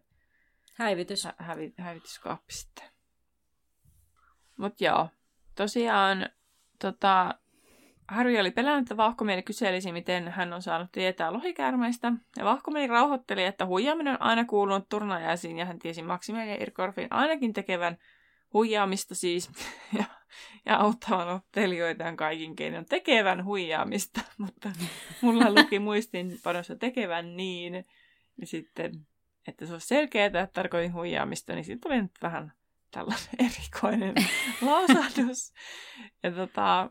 [0.74, 1.24] Häivitys.
[1.24, 2.95] hä- hävi, hävityskaappi sitten.
[4.56, 5.08] Mut joo,
[5.54, 6.28] tosiaan
[6.80, 7.34] tota,
[8.08, 12.12] Harry oli pelännyt, että Vahkomieli kyselisi, miten hän on saanut tietää lohikäärmeistä.
[12.36, 17.08] Ja Vahkomieli rauhoitteli, että huijaaminen on aina kuulunut turnajaisiin ja hän tiesi Maximilian ja Irkorfin
[17.10, 17.98] ainakin tekevän
[18.52, 19.50] huijaamista siis
[19.98, 20.04] ja,
[20.66, 24.70] ja auttavan ottelijoitaan kaikin keinoin tekevän huijaamista, mutta
[25.20, 27.84] mulla luki muistinpanossa tekevän niin.
[28.40, 28.92] Ja sitten,
[29.48, 32.52] että se olisi selkeää, että tarkoitin huijaamista, niin siitä tuli nyt vähän
[32.96, 34.14] tällainen erikoinen
[34.62, 35.52] lausahdus.
[36.22, 36.90] Ja tota,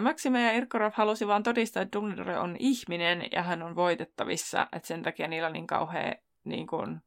[0.00, 4.88] Maxime ja Irkorov halusi vaan todistaa, että Dumbledore on ihminen ja hän on voitettavissa, että
[4.88, 7.00] sen takia niillä on niin kauhea niin kuin,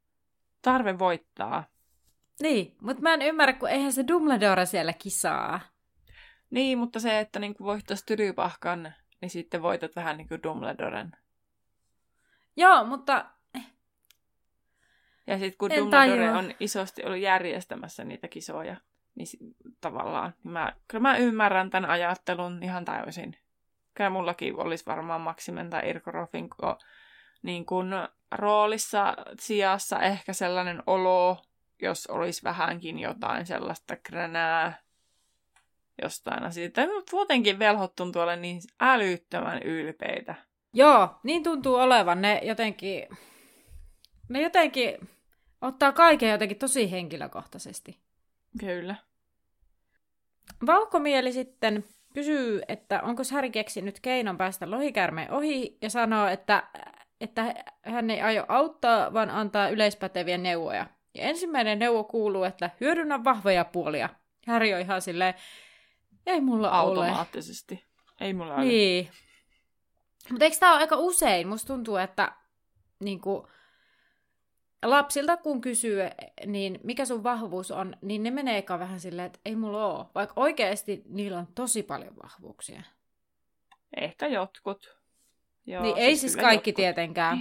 [0.61, 1.63] tarve voittaa.
[2.41, 5.59] Niin, mutta mä en ymmärrä, kun eihän se Dumbledore siellä kisaa.
[6.49, 11.11] Niin, mutta se, että niin voittaisi tylypahkan, niin sitten voitat vähän niin kuin Dumbledoren.
[12.55, 13.36] Joo, mutta...
[15.27, 16.37] Ja sitten kun En Dumbledore tajua.
[16.37, 18.75] on isosti ollut järjestämässä niitä kisoja,
[19.15, 19.27] niin
[19.81, 23.37] tavallaan, niin mä, kyllä mä ymmärrän tämän ajattelun ihan täysin.
[23.93, 26.77] Kyllä mullakin olisi varmaan Maximen tai Irko Rofinko
[27.41, 27.87] niin kuin
[28.31, 31.41] roolissa sijassa ehkä sellainen olo,
[31.81, 34.81] jos olisi vähänkin jotain sellaista kränää
[36.01, 36.81] jostain asiasta.
[37.11, 40.35] Muutenkin velhot tuntuu olevan niin älyttömän ylpeitä.
[40.73, 42.21] Joo, niin tuntuu olevan.
[42.21, 43.07] Ne jotenkin...
[44.29, 44.97] Ne jotenkin
[45.61, 47.99] ottaa kaiken jotenkin tosi henkilökohtaisesti.
[48.59, 48.95] Kyllä.
[50.65, 56.63] Vauhkomieli sitten kysyy, että onko Häri keksinyt keinon päästä lohikärmeen ohi ja sanoo, että,
[57.21, 60.87] että hän ei aio auttaa, vaan antaa yleispäteviä neuvoja.
[61.13, 64.09] Ja ensimmäinen neuvo kuuluu, että hyödynnä vahvoja puolia.
[64.47, 65.33] Häri on ihan silleen,
[66.25, 67.05] ei mulla ole.
[67.05, 67.85] Automaattisesti.
[68.21, 68.65] Ei mulla ole.
[68.65, 69.09] Niin.
[70.31, 71.47] Mutta eikö tämä ole aika usein?
[71.47, 72.31] Musta tuntuu, että
[72.99, 73.47] niin kuin,
[74.89, 75.99] lapsilta kun kysyy,
[76.45, 80.05] niin mikä sun vahvuus on, niin ne menee eka vähän silleen, että ei mulla ole.
[80.15, 82.83] Vaikka oikeasti niillä on tosi paljon vahvuuksia.
[83.97, 84.97] Ehkä jotkut.
[85.65, 86.75] Joo, niin ei siis kaikki jotkut.
[86.81, 87.37] tietenkään.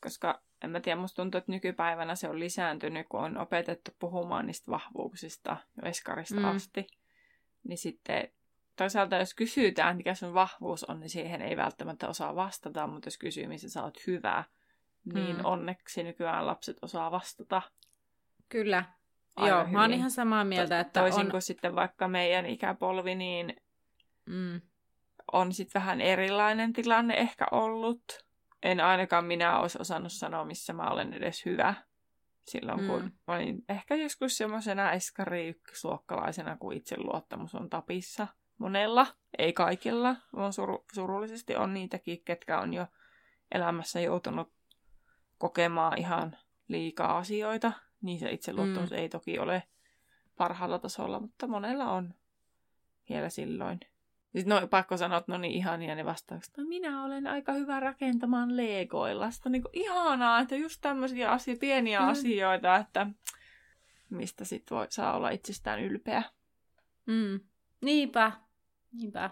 [0.00, 4.46] Koska en mä tiedä, musta tuntuu, että nykypäivänä se on lisääntynyt, kun on opetettu puhumaan
[4.46, 6.44] niistä vahvuuksista jo eskarista Mm.
[6.44, 6.86] asti.
[7.68, 8.28] Niin sitten
[8.76, 13.18] toisaalta jos kysytään, mikä sun vahvuus on, niin siihen ei välttämättä osaa vastata, mutta jos
[13.18, 14.44] kysyy, missä sä oot hyvä,
[15.14, 15.44] niin Mm.
[15.44, 17.62] onneksi nykyään lapset osaa vastata.
[18.48, 18.84] Kyllä.
[19.36, 19.98] Aika Joo, mä oon hyvin.
[19.98, 21.30] ihan samaa mieltä, To- että Toisin on...
[21.30, 23.56] kuin sitten vaikka meidän ikäpolvi, niin
[24.26, 24.60] Mm,
[25.32, 28.26] on sitten vähän erilainen tilanne ehkä ollut.
[28.62, 31.74] En ainakaan minä olisi osannut sanoa, missä mä olen edes hyvä.
[32.44, 33.10] Silloin kun Mm.
[33.26, 38.26] mä olin ehkä joskus semmoisena eskari ykkösluokkalaisena, kun itseluottamus on tapissa
[38.58, 39.06] monella,
[39.38, 40.16] ei kaikilla.
[40.32, 42.86] On suru- surullisesti on niitäkin, ketkä on jo
[43.54, 44.52] elämässä joutunut
[45.38, 46.36] kokemaan ihan
[46.68, 47.72] liikaa asioita.
[48.02, 48.96] Niin se itseluottamus Mm.
[48.96, 49.62] ei toki ole
[50.36, 52.14] parhaalla tasolla, mutta monella on.
[53.08, 53.80] vielä silloin.
[54.36, 56.56] Sitten no, pakko sanoa, että no niin ihania ne vastaukset.
[56.56, 59.30] No minä olen aika hyvä rakentamaan legoilla.
[59.30, 62.08] Sitten niin ihanaa, että just tämmöisiä asia, pieniä mm.
[62.08, 63.06] asioita, että
[64.10, 66.22] mistä sitten voi saa olla itsestään ylpeä.
[67.06, 67.40] Mm.
[67.80, 68.32] Niinpä,
[68.92, 69.30] niinpä.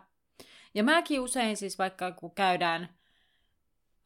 [0.75, 2.94] Ja mäkin usein siis vaikka kun käydään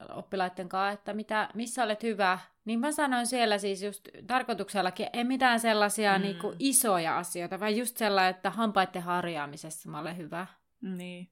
[0.09, 5.25] oppilaiden kanssa, että mitä, missä olet hyvä, niin mä sanoin siellä siis just tarkoituksellakin, ei
[5.25, 6.23] mitään sellaisia mm.
[6.23, 10.47] niin kuin isoja asioita, vaan just sellainen, että hampaiden harjaamisessa mä olen hyvä.
[10.81, 11.31] Niin.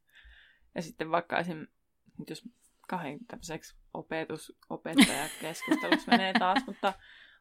[0.74, 1.66] Ja sitten vaikka esim.
[2.30, 2.48] jos
[2.88, 6.92] kahden tämmöiseksi opetus, opettajakeskustelussa menee taas, mutta,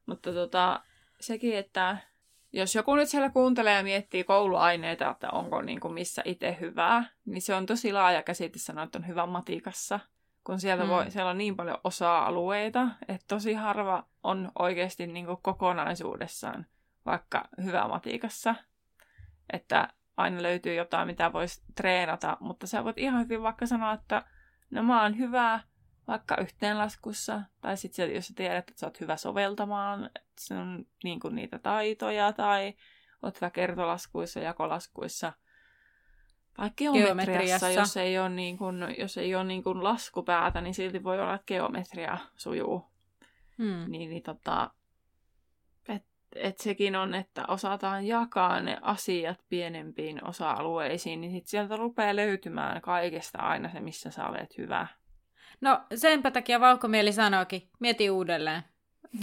[0.05, 0.83] mutta tota,
[1.19, 1.97] sekin, että
[2.53, 7.03] jos joku nyt siellä kuuntelee ja miettii kouluaineita, että onko niin kuin missä itse hyvää,
[7.25, 9.99] niin se on tosi laaja käsite sanoa, että on hyvä matikassa.
[10.45, 10.89] Kun sieltä mm.
[10.89, 16.65] voi, siellä on niin paljon osa-alueita, että tosi harva on oikeasti niin kuin kokonaisuudessaan
[17.05, 18.55] vaikka hyvä matikassa.
[19.53, 24.25] Että aina löytyy jotain, mitä voisi treenata, mutta sä voit ihan hyvin vaikka sanoa, että
[24.71, 25.59] no mä oon hyvä
[26.07, 30.09] vaikka yhteenlaskussa, tai sitten jos sä tiedät, että sä oot hyvä soveltamaan
[30.51, 32.73] on niin kuin niitä taitoja, tai
[33.21, 35.33] oot hyvä kertolaskuissa, jakolaskuissa,
[36.57, 41.03] tai geometriassa, jos ei ole, niin kuin, jos ei ole niin kuin laskupäätä, niin silti
[41.03, 42.85] voi olla, että geometria sujuu.
[43.57, 43.91] Hmm.
[43.91, 44.71] Niin, niin tota,
[46.35, 52.81] että sekin on, että osataan jakaa ne asiat pienempiin osa-alueisiin, niin sit sieltä rupeaa löytymään
[52.81, 54.87] kaikesta aina se, missä sä olet hyvä.
[55.61, 58.63] No senpä takia Vauhkomieli sanoikin, mieti uudelleen.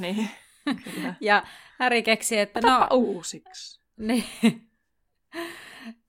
[0.01, 0.31] Niin,
[1.21, 1.43] ja
[1.79, 2.97] Häri keksi, että Otapa no...
[2.97, 3.83] uusiksi.
[3.97, 4.25] Niin.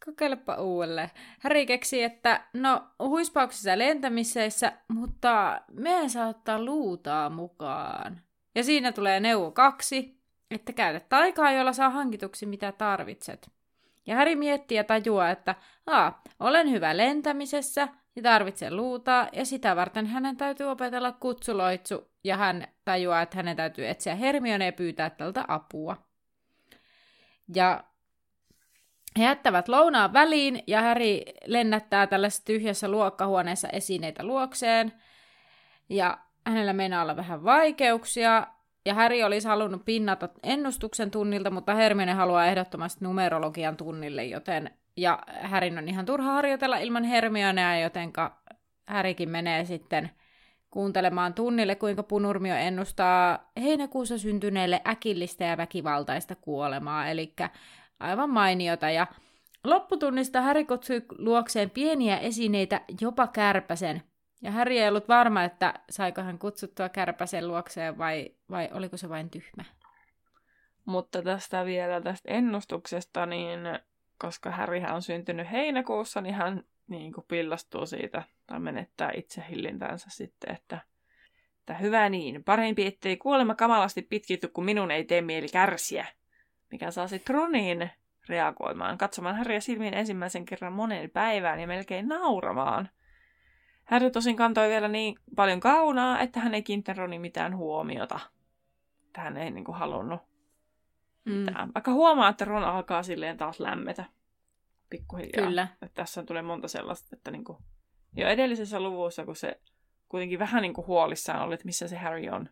[0.06, 1.10] Kokeilepa uudelleen.
[1.40, 8.22] Häri keksi, että no huispauksissa lentämisessä, mutta me saa ottaa luutaa mukaan.
[8.56, 13.52] Ja siinä tulee neuvo kaksi, että käytä taikaa, jolla saa hankituksi mitä tarvitset.
[14.08, 19.76] Ja Häri miettii ja tajuaa, että A, olen hyvä lentämisessä ja tarvitsen luutaa, ja sitä
[19.76, 25.10] varten hänen täytyy opetella kutsuloitsu, ja hän tajuaa, että hänen täytyy etsiä Hermione ja pyytää
[25.10, 25.98] tältä apua.
[27.56, 27.84] Ja
[29.20, 34.94] he jättävät lounaan väliin, ja Häri lennättää tällaisessa tyhjässä luokkahuoneessa esineitä luokseen,
[35.90, 38.48] ja hänellä meinaa olla vähän vaikeuksia,
[38.86, 45.20] ja Häri olisi halunnut pinnata ennustuksen tunnilta, mutta Hermione haluaa ehdottomasti numerologian tunnille, joten ja
[45.28, 48.42] Härin on ihan turha harjoitella ilman Hermionea, jotenka
[48.86, 50.10] Härikin menee sitten
[50.72, 57.34] kuuntelemaan tunnille, kuinka Punurmio ennustaa heinäkuussa syntyneelle äkillistä ja väkivaltaista kuolemaa, eli
[58.04, 58.90] aivan mainiota.
[58.90, 59.08] Ja
[59.64, 64.04] lopputunnista Häri kutsui luokseen pieniä esineitä, jopa kärpäsen,
[64.42, 69.10] ja Harry ei ollut varma, että saiko hän kutsuttua kärpäsen luokseen vai, vai oliko se
[69.10, 69.64] vain tyhmä.
[70.86, 73.60] Mutta tästä vielä tästä ennustuksesta, niin
[74.18, 80.08] koska Harryhän on syntynyt heinäkuussa, niin hän niin kuin pillastuu siitä tai menettää itse hillintänsä
[80.10, 80.80] sitten, että,
[81.60, 86.06] että hyvä niin, parempi ettei kuolema kamalasti pitkitty, kun minun ei tee mieli kärsiä,
[86.74, 87.90] mikä saa sitten Ronin
[88.30, 92.90] reagoimaan, katsomaan Harrya silmiin ensimmäisen kerran monen päivään ja melkein nauramaan–
[93.86, 98.20] Harry tosin kantoi vielä niin paljon kaunaa, että hän ei kiinnittänyt Ronin mitään huomiota.
[99.08, 100.22] Että hän ei niin kuin, halunnut
[101.26, 101.46] mm.
[101.74, 104.06] Vaikka huomaa, että Ron alkaa silleen taas lämmetä
[104.90, 105.48] pikkuhiljaa.
[105.48, 105.68] Kyllä.
[105.74, 107.58] Että tässä tulee monta sellaista, että niin kuin,
[108.16, 109.62] jo edellisessä luvussa, kun se
[110.10, 112.50] kuitenkin vähän niin kuin huolissaan oli, että missä se Harry on,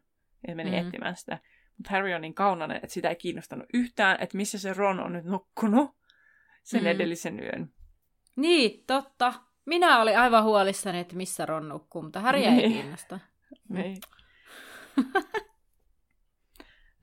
[0.47, 0.77] ja meni mm.
[0.77, 1.39] etsimään sitä.
[1.77, 5.13] Mutta Harry on niin kaunainen, että sitä ei kiinnostanut yhtään, että missä se Ron on
[5.13, 5.97] nyt nukkunut
[6.63, 6.87] sen mm.
[6.87, 7.73] edellisen yön.
[8.35, 9.33] Niin, totta.
[9.65, 12.71] Minä olin aivan huolissani, että missä Ron nukkuu, mutta Harry ei niin.
[12.71, 13.19] kiinnosta.
[13.69, 13.97] Niin.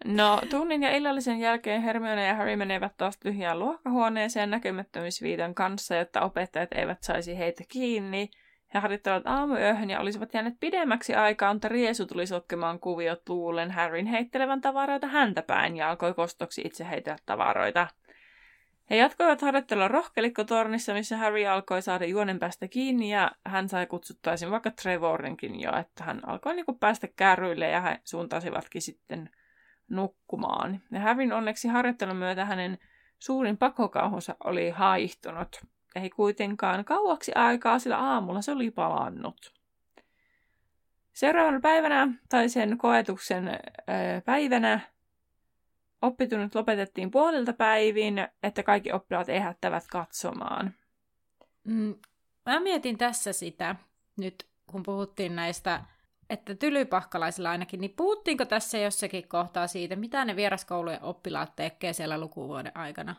[0.05, 6.21] No, tunnin ja illallisen jälkeen Hermione ja Harry menevät taas tyhjään luokkahuoneeseen näkymättömyysviitan kanssa, jotta
[6.21, 8.31] opettajat eivät saisi heitä kiinni.
[8.75, 14.07] He harjoittelevat aamuyöhön ja olisivat jääneet pidemmäksi aikaa, mutta Riesu tuli sotkemaan kuviot luulen Harryn
[14.07, 17.89] heittelevän tavaroita häntä päin ja alkoi kostoksi itse heitellä tavaroita.
[18.91, 24.51] He jatkoivat harjoittelua rohkelikkotornissa, missä Harry alkoi saada juonen päästä kiinni ja hän sai kutsuttaisiin
[24.51, 29.31] vaikka Trevorinkin jo, että hän alkoi niin päästä kärryille ja he suuntasivatkin sitten
[29.91, 30.81] nukkumaan.
[30.93, 32.79] Ja Harryn onneksi harjoittelun myötä hänen
[33.19, 35.61] suurin pakokauhunsa oli haihtunut.
[35.95, 39.53] Ei kuitenkaan kauaksi aikaa, sillä aamulla se oli palannut.
[41.13, 43.51] Seuraavana päivänä, tai sen koetuksen
[44.25, 44.81] päivänä,
[46.03, 50.75] Oppitunnit lopetettiin puolilta päivin, että kaikki oppilaat ehättävät katsomaan.
[51.65, 51.95] Mm,
[52.47, 53.77] mä mietin tässä sitä,
[54.17, 55.85] nyt kun puhuttiin näistä,
[56.31, 62.21] että tylypahkalaisilla ainakin, niin puhuttiinko tässä jossakin kohtaa siitä, mitä ne vieraskoulujen oppilaat tekee siellä
[62.21, 63.17] lukuvuoden aikana?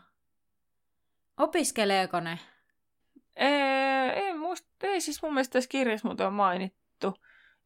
[1.38, 2.40] Opiskeleeko ne?
[3.40, 7.14] Ei, ei, muista, ei siis mun mielestä tässä kirjassa muuten on mainittu.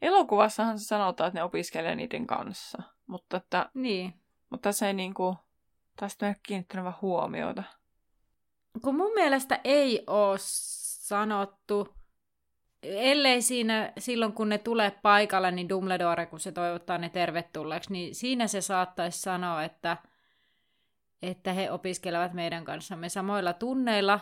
[0.02, 2.84] Elokuvassahan se sanotaan, että ne opiskelee niiden kanssa.
[3.08, 4.14] Mutta, että, Niin.
[4.50, 5.36] mutta tässä ei niinku,
[5.96, 7.64] tästä ei kiinnittänyt vaan huomiota.
[8.82, 11.96] Kun mun mielestä ei ole sanottu,
[12.84, 18.16] ellei siinä silloin kun ne tulee paikalle, niin Dumbledore, kun se toivottaa ne tervetulleeksi, niin
[18.16, 19.98] siinä se saattaisi sanoa, että,
[21.22, 24.20] että he opiskelevat meidän kanssamme samoilla tunneilla,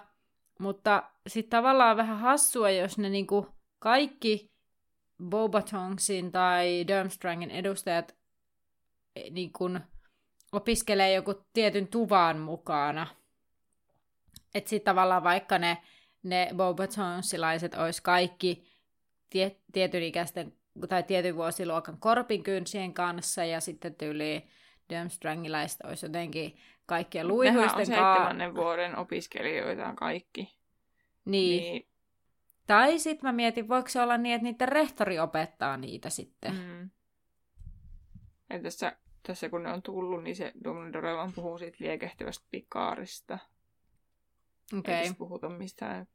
[0.61, 3.47] mutta sitten tavallaan vähän hassua, jos ne niinku
[3.79, 4.51] kaikki
[5.29, 8.15] Bobatongsin tai Durmstrangin edustajat
[9.31, 9.81] niin kun
[10.51, 13.07] opiskelee joku tietyn tuvan mukana.
[14.53, 15.77] Että sitten tavallaan vaikka ne,
[16.23, 18.63] ne Bobatonsilaiset olisi kaikki
[19.29, 20.53] tie, tietyn ikäisten
[20.89, 24.47] tai tietyn vuosiluokan korpinkynsien kanssa ja sitten tyyli
[24.89, 26.57] Durmstrangilaiset olisi jotenkin
[26.91, 27.95] kaikkien on luihuisten kanssa.
[27.95, 30.57] seitsemännen vuoden opiskelijoita on kaikki.
[31.25, 31.63] Niin.
[31.63, 31.87] Niin,
[32.67, 36.53] Tai sitten mä mietin, voiko se olla niin, että niiden rehtori opettaa niitä sitten.
[36.55, 36.89] Mm.
[38.49, 43.33] Ja tässä, tässä kun ne on tullut, niin se Dumbledore vaan puhuu siitä liekehtivästä pikaarista.
[43.33, 43.47] Okei.
[44.73, 45.01] Ei Okay.
[45.01, 46.07] tässä puhuta mistään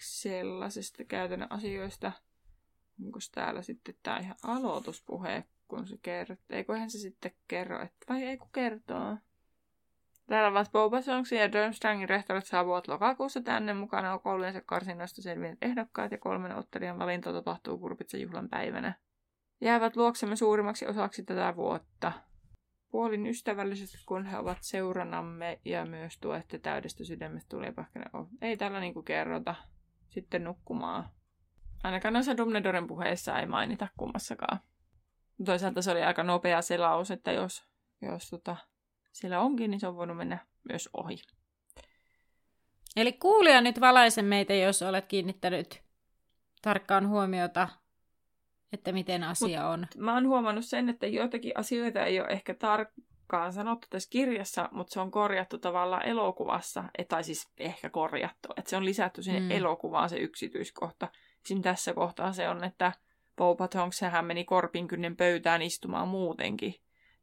[0.00, 2.12] sellaisista käytännön asioista.
[3.04, 6.36] Onko täällä sitten tämä ihan aloituspuhe, kun se kertoo?
[6.50, 9.16] Eiköhän se sitten kerro, että vai ei kun kertoo.
[10.26, 13.74] Täällä ovat Boba Songsin ja Durmstrangin rehtorit saapuvat lokakuussa tänne.
[13.74, 18.94] Mukana on koulujensa karsinnoista selvinneet ehdokkaat ja kolmen ottelijan valinta tapahtuu Kurpitsan juhlan päivänä.
[19.60, 22.12] Jäävät luoksemme suurimmaksi osaksi tätä vuotta.
[22.90, 28.06] Puolin ystävällisesti, kun he ovat seuranamme ja myös tuette täydestä sydämestä tulipähkänä.
[28.42, 29.54] Ei täällä niinku kerrota.
[30.08, 31.08] Sitten nukkumaan.
[31.82, 34.60] Ainakaan noissa Dumbledoren puheissa ei mainita kummassakaan.
[35.44, 37.64] Toisaalta se oli aika nopea selaus, että jos,
[38.02, 38.56] jos tota,
[39.16, 41.16] siellä onkin, niin se on voinut mennä myös ohi.
[42.96, 45.82] Eli kuulija nyt valaise meitä, jos olet kiinnittänyt
[46.62, 47.68] tarkkaan huomiota,
[48.72, 49.86] että miten asia on.
[49.96, 54.92] Mä oon huomannut sen, että joitakin asioita ei ole ehkä tarkkaan sanottu tässä kirjassa, mutta
[54.94, 59.40] se on korjattu tavallaan elokuvassa, et- tai siis ehkä korjattu, että se on lisätty sinne
[59.40, 59.50] Mm.
[59.50, 61.08] elokuvaan se yksityiskohta.
[61.44, 61.62] Esim.
[61.62, 62.92] tässä kohtaa se on, että
[63.36, 66.74] Boba Tonks, hän meni korpinkynnen pöytään istumaan muutenkin.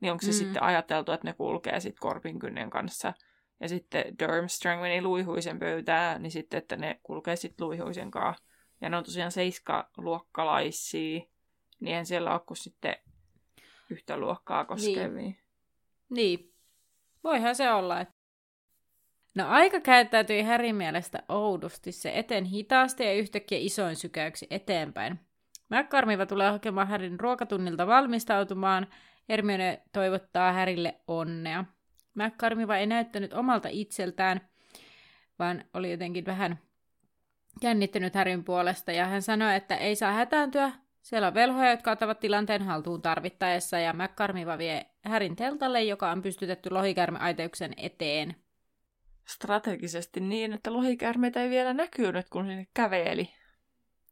[0.04, 0.34] Niin onko se Mm.
[0.34, 3.13] sitten ajateltu, että ne kulkee sitten korpinkynnen kanssa.
[3.60, 8.44] Ja sitten Durmstrang meni luihuisen pöytään, niin sitten, että ne kulkee sitten luihuisen kanssa.
[8.82, 11.20] Ja ne on tosiaan seiskaluokkalaisia,
[11.80, 12.96] niin eihän siellä ole kuin sitten
[13.89, 15.08] yhtä luokkaa koskevia.
[15.08, 15.38] Niin.
[16.10, 16.54] Niin,
[17.24, 18.02] voihan se olla.
[18.02, 18.13] Että...
[19.36, 21.92] No aika käyttäytyi Härin mielestä oudosti.
[21.92, 25.20] Se eten hitaasti ja yhtäkkiä isoin sykäyksi eteenpäin.
[25.70, 28.88] McCormiva tulee hakemaan Härin ruokatunnilta valmistautumaan.
[29.30, 31.66] Hermione toivottaa Härille onnea.
[32.16, 34.50] McCormiva ei näyttänyt omalta itseltään,
[35.40, 36.60] vaan oli jotenkin vähän
[37.62, 40.72] jännittynyt Härin puolesta, ja hän sanoi, että ei saa hätääntyä.
[41.02, 46.22] Siellä on velhoja, jotka ottavat tilanteen haltuun tarvittaessa, ja McCormiva vie Härin teltalle, joka on
[46.22, 48.36] pystytetty lohikärmeaiteuksen eteen.
[49.28, 53.30] Strategisesti niin, että lohikäärmeitä ei vielä näkynyt, kun sinne käveli.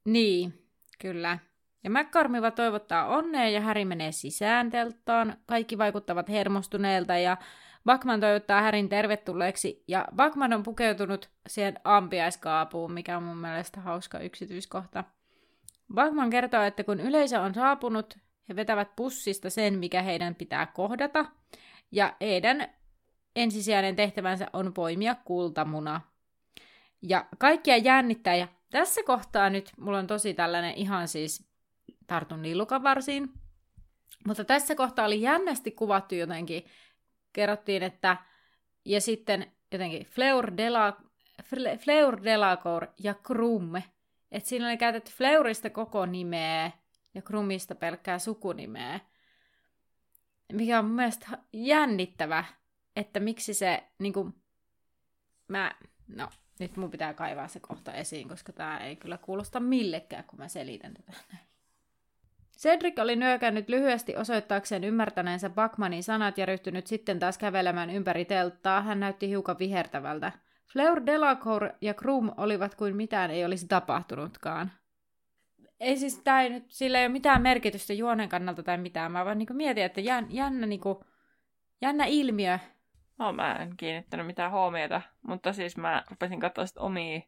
[0.05, 0.69] Niin,
[0.99, 1.39] kyllä.
[1.83, 5.37] Ja McCormiva toivottaa onnea ja Häri menee sisään telttaan.
[5.45, 7.37] Kaikki vaikuttavat hermostuneelta ja
[7.85, 9.83] Bakman toivottaa Härin tervetulleeksi.
[9.87, 15.03] Ja Bakman on pukeutunut siihen ampiaiskaapuun, mikä on mun mielestä hauska yksityiskohta.
[15.93, 18.17] Bakman kertoo, että kun yleisö on saapunut,
[18.49, 21.25] he vetävät pussista sen, mikä heidän pitää kohdata.
[21.91, 22.67] Ja heidän
[23.35, 26.01] ensisijainen tehtävänsä on poimia kultamuna.
[27.01, 31.50] Ja kaikkia jännittää, ja tässä kohtaa nyt mulla on tosi tällainen ihan siis
[32.07, 33.29] tartun nillukan varsiin.
[34.27, 36.65] Mutta tässä kohtaa oli jännästi kuvattu jotenkin.
[37.33, 38.17] Kerrottiin, että
[38.85, 40.97] ja sitten jotenkin Fleur, Dela,
[41.41, 43.83] Fle- Fleur Delacour ja Krumme.
[44.31, 46.71] Että siinä oli käytetty Fleurista koko nimeä
[47.13, 48.99] ja Krumista pelkkää sukunimeä.
[50.53, 52.45] Mikä on mun mielestä jännittävä,
[52.95, 54.33] että miksi se, niin kuin,
[55.47, 55.75] mä,
[56.07, 60.39] no, nyt mun pitää kaivaa se kohta esiin, koska tää ei kyllä kuulosta millekään, kun
[60.39, 61.50] mä selitän tätä näin.
[62.61, 68.81] Cedric oli nyökännyt lyhyesti osoittaakseen ymmärtäneensä Bakmanin sanat ja ryhtynyt sitten taas kävelemään ympäri telttaa.
[68.81, 70.31] Hän näytti hiukan vihertävältä.
[70.73, 74.71] Fleur Delacour ja Krum olivat kuin mitään ei olisi tapahtunutkaan.
[75.79, 79.11] Ei siis tää ei nyt, sillä ei ole mitään merkitystä juonen kannalta tai mitään.
[79.11, 81.03] Mä vaan niinku mietin, että jän, jännä, niinku,
[81.81, 82.59] jännä ilmiö.
[83.19, 87.21] No mä en kiinnittänyt mitään huomiota, mutta siis mä rupesin katsoa omia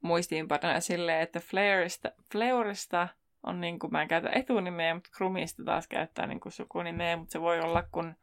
[0.00, 3.08] muistiinpanoja silleen, että Flairista, Fleurista
[3.42, 7.32] on niin kuin, mä en käytä etunimeä, mutta Krumista taas käyttää niin kuin sukunimeä, mutta
[7.32, 8.14] se voi olla, kun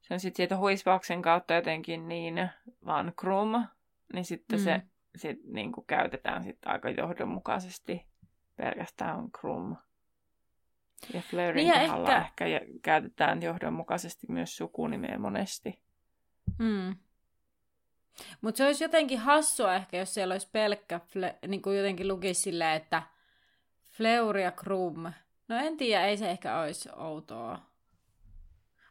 [0.00, 2.50] se on sitten siitä huispauksen kautta jotenkin niin,
[2.86, 3.64] vaan Krum,
[4.12, 4.64] niin sitten Mm.
[4.64, 4.82] se
[5.16, 8.06] sit, niin kuin käytetään sit aika johdonmukaisesti
[8.56, 9.76] pelkästään Krum.
[11.14, 12.44] Ja Flairin niin kohdalla ehkä...
[12.44, 15.82] ehkä käytetään johdonmukaisesti myös sukunimeä monesti.
[16.58, 16.96] Mm.
[18.40, 22.40] Mutta se olisi jotenkin hassua ehkä, jos siellä olisi pelkkä, fle- niin kuin jotenkin lukisi
[22.40, 23.02] silleen, että
[24.00, 25.02] Fleur ja Krum.
[25.48, 27.58] No en tiedä, ei se ehkä olisi outoa.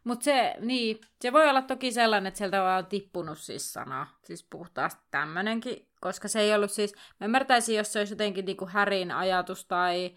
[0.04, 4.46] Mutta se, niin, se voi olla toki sellainen, että sieltä on tippunut siis sana, siis
[4.50, 9.12] puhtaasti tämmöinenkin, koska se ei ollut siis, mä ymmärtäisin, jos se olisi jotenkin niinku Härin
[9.12, 10.14] ajatus tai,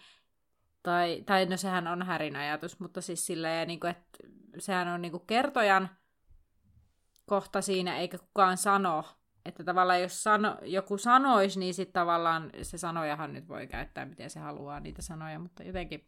[0.84, 4.18] tai, tai no sehän on Härin ajatus, mutta siis silleen, niinku, että
[4.60, 5.90] sehän on niinku kertojan
[7.26, 9.06] kohta siinä, eikä kukaan sano,
[9.46, 14.30] että tavallaan jos sano, joku sanoisi, niin sitten tavallaan se sanojahan nyt voi käyttää, miten
[14.30, 16.06] se haluaa niitä sanoja, mutta jotenkin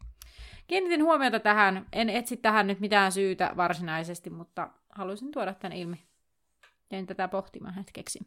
[0.66, 1.86] kiinnitin huomiota tähän.
[1.92, 6.06] En etsi tähän nyt mitään syytä varsinaisesti, mutta halusin tuoda tämän ilmi.
[6.90, 8.18] Jäin tätä pohtimaan hetkeksi.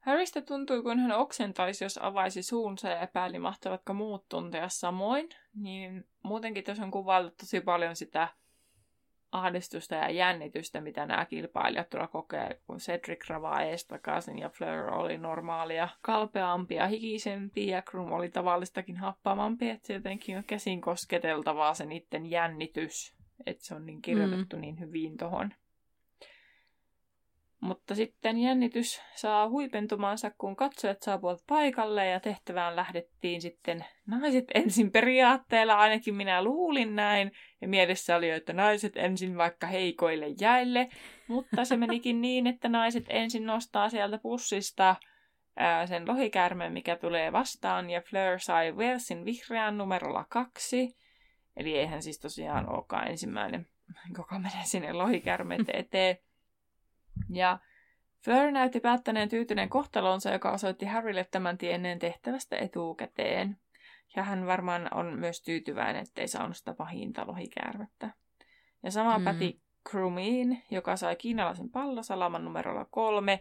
[0.00, 5.28] Harrystä tuntui, kun hän oksentaisi, jos avaisi suunsa ja epäili, mahtavatko muut tuntea samoin.
[5.54, 8.28] Niin muutenkin tässä on kuvailtu tosi paljon sitä
[9.32, 14.94] ahdistusta ja jännitystä, mitä nämä kilpailijat tuolla kokee, kun Cedric ravaa ees takaisin ja Fleur
[14.94, 20.80] oli normaalia, kalpeampi ja hikisempi ja Krum oli tavallistakin happamampi, että se jotenkin on käsin
[20.80, 23.14] kosketeltavaa se niiden jännitys,
[23.46, 24.60] että se on niin kirjoitettu mm.
[24.60, 25.54] niin hyvin tuohon.
[27.62, 34.92] Mutta sitten jännitys saa huipentumansa, kun katsojat saapuvat paikalle ja tehtävään lähdettiin sitten naiset ensin
[34.92, 37.32] periaatteella, ainakin minä luulin näin.
[37.60, 40.88] Ja mielessä oli, että naiset ensin vaikka heikoille jäille,
[41.28, 44.96] mutta se menikin niin, että naiset ensin nostaa sieltä pussista
[45.86, 50.96] sen lohikäärmeen, mikä tulee vastaan, ja Fleur sai Wellsin vihreän numerolla kaksi.
[51.56, 53.66] Eli eihän siis tosiaan olekaan ensimmäinen,
[54.18, 56.16] joka menee sinne lohikäärmeiden eteen.
[57.28, 57.58] Ja
[58.24, 63.56] Fleur näytti päättäneen tyytyneen kohtalonsa, joka osoitti Harrylle tämän tienneen tehtävästä etukäteen.
[64.16, 68.10] Ja hän varmaan on myös tyytyväinen, ettei saanut sitä pahinta lohikäärmettä.
[68.82, 69.24] Ja sama mm.
[69.24, 69.60] päti
[69.90, 73.40] Krumiin, joka sai kiinalaisen pallosalaman numerolla kolme.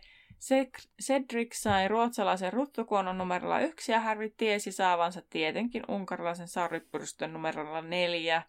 [1.01, 8.43] Cedric sai ruotsalaisen ruttukuonon numerolla yksi ja Harry tiesi saavansa tietenkin unkarilaisen sarvipyrstön numerolla neljä.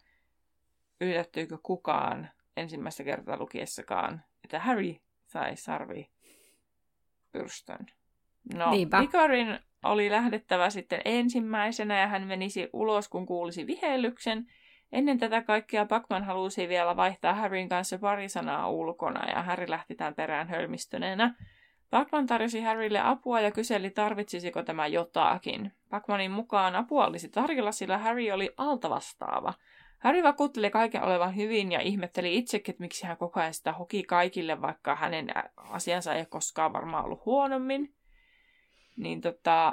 [1.01, 4.95] Yllättyykö kukaan ensimmäistä kertaa lukiessakaan, että Harry
[5.33, 6.09] sai sarvi
[7.31, 7.85] pyrstön.
[8.53, 8.99] No, Niinpä.
[8.99, 14.45] Vikarin oli lähdettävä sitten ensimmäisenä ja hän menisi ulos, kun kuulisi vihellyksen.
[14.91, 19.95] Ennen tätä kaikkea Pakman halusi vielä vaihtaa Harryn kanssa pari sanaa ulkona ja Harry lähti
[19.95, 21.35] tämän perään hölmistyneenä.
[21.89, 25.71] Pakman tarjosi Harrylle apua ja kyseli, tarvitsisiko tämä jotakin.
[25.89, 29.53] Pakmanin mukaan apua olisi tarjolla, sillä Harry oli altavastaava.
[30.03, 34.03] Harry vakuutteli kaiken olevan hyvin ja ihmetteli itsekin, että miksi hän koko ajan sitä hoki
[34.03, 35.27] kaikille, vaikka hänen
[35.57, 37.93] asiansa ei koskaan varmaan ollut huonommin.
[38.97, 39.71] Niin tota,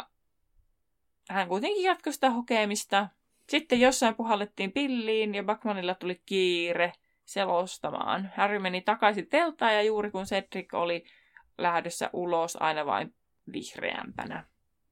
[1.28, 3.08] hän kuitenkin jatkoi sitä hokemista.
[3.48, 6.92] Sitten jossain puhallettiin pilliin ja Bakmanilla tuli kiire
[7.24, 8.32] selostamaan.
[8.36, 11.04] Harry meni takaisin teltaan ja juuri kun Cedric oli
[11.58, 13.14] lähdössä ulos aina vain
[13.52, 14.44] vihreämpänä.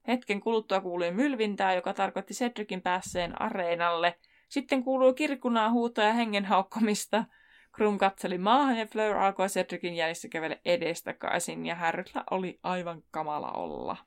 [0.07, 4.15] Hetken kuluttua kuului mylvintää, joka tarkoitti Cedricin päässeen areenalle–
[4.49, 7.25] sitten kuului kirkunaa huutoa ja hengen haukkomista.
[7.75, 13.51] Krum katseli maahan ja Fleur alkoi Cedricin jäljissä kävele edestakaisin ja Harryllä oli aivan kamala
[13.51, 13.97] olla.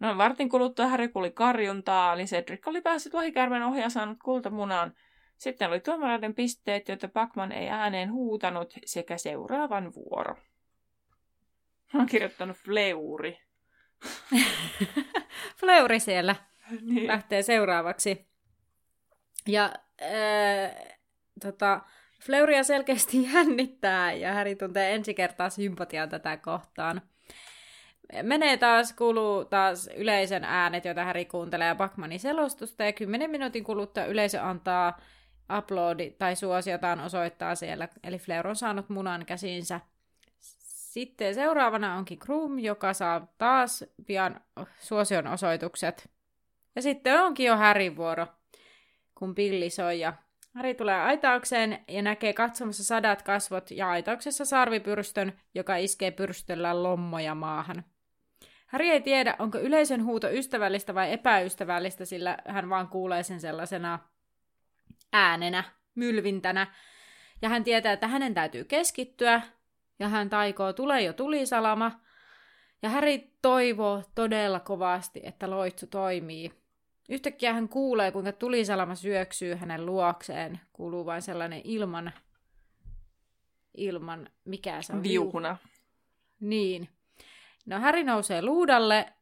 [0.00, 4.94] Noin vartin kuluttua Harry kuuli karjuntaa, eli Cedric oli päässyt lohikärmen ohi ja saanut kultamunan.
[5.36, 10.36] Sitten oli tuomareiden pisteet, joita Pakman ei ääneen huutanut, sekä seuraavan vuoro.
[11.86, 13.38] Hän on kirjoittanut Fleuri.
[15.60, 16.36] Fleuri siellä
[16.80, 17.06] niin.
[17.06, 18.27] lähtee seuraavaksi.
[19.46, 19.72] Ja
[20.02, 20.98] äh,
[21.40, 21.80] tota,
[22.22, 27.02] Fleuria selkeästi jännittää ja Häri tuntee ensi kertaa sympatiaa tätä kohtaan.
[28.22, 34.04] Menee taas, kuuluu taas yleisön äänet, joita Häri kuuntelee Bakmanin selostusta ja 10 minuutin kuluttua
[34.04, 35.00] yleisö antaa
[35.58, 37.88] uploadi tai suosiotaan osoittaa siellä.
[38.04, 39.80] Eli Fleur on saanut munan käsinsä.
[40.38, 44.40] Sitten seuraavana onkin Krum, joka saa taas pian
[44.80, 46.10] suosion osoitukset.
[46.76, 48.26] Ja sitten onkin jo Härin vuoro
[49.18, 50.12] kun pilli soi ja
[50.54, 57.34] Harry tulee aitaukseen ja näkee katsomassa sadat kasvot ja aitauksessa sarvipyrstön, joka iskee pyrstöllä lommoja
[57.34, 57.84] maahan.
[58.66, 63.98] Harry ei tiedä, onko yleisön huuto ystävällistä vai epäystävällistä, sillä hän vaan kuulee sen sellaisena
[65.12, 65.64] äänenä,
[65.94, 66.66] mylvintänä.
[67.42, 69.42] Ja hän tietää, että hänen täytyy keskittyä,
[69.98, 72.00] ja hän taikoo, tulee jo tulisalama.
[72.82, 76.52] Ja Harry toivoo todella kovasti, että loitsu toimii,
[77.08, 80.60] Yhtäkkiä hän kuulee, kuinka tulisalama syöksyy hänen luokseen.
[80.72, 82.12] Kuuluu vain sellainen ilman,
[83.76, 85.02] ilman, mikä se on?
[85.02, 85.56] Viuhuna.
[86.40, 86.88] Niin.
[87.66, 89.12] No Häri nousee luudalle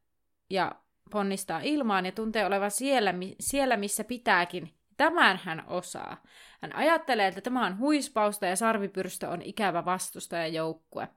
[0.50, 0.72] ja
[1.10, 4.70] ponnistaa ilmaan ja tuntee olevan siellä, siellä missä pitääkin.
[4.96, 6.22] Tämän hän osaa.
[6.62, 11.08] Hän ajattelee, että tämä on huispausta ja sarvipyrstö on ikävä vastustajajoukkue.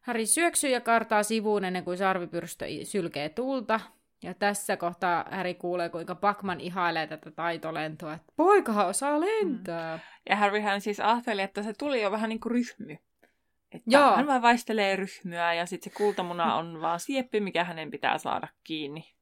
[0.00, 3.80] Häri syöksyy ja kartaa sivuun ennen kuin sarvipyrstö sylkee tulta.
[4.24, 9.96] Ja tässä kohtaa Häri kuulee, kuinka Bakman ihailee tätä taitolentoa, että poikahan osaa lentää.
[9.96, 10.02] Mm.
[10.28, 12.98] Ja Harryhän siis ajatteli, että se tuli jo vähän niin kuin ryhmy.
[13.72, 14.16] Että Joo.
[14.16, 18.48] hän vaan vaistelee ryhmyä ja sitten se kultamuna on vaan sieppi, mikä hänen pitää saada
[18.64, 19.14] kiinni.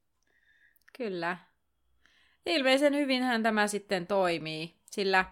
[0.98, 1.36] Kyllä.
[2.46, 5.24] Ilmeisen hyvinhän tämä sitten toimii, sillä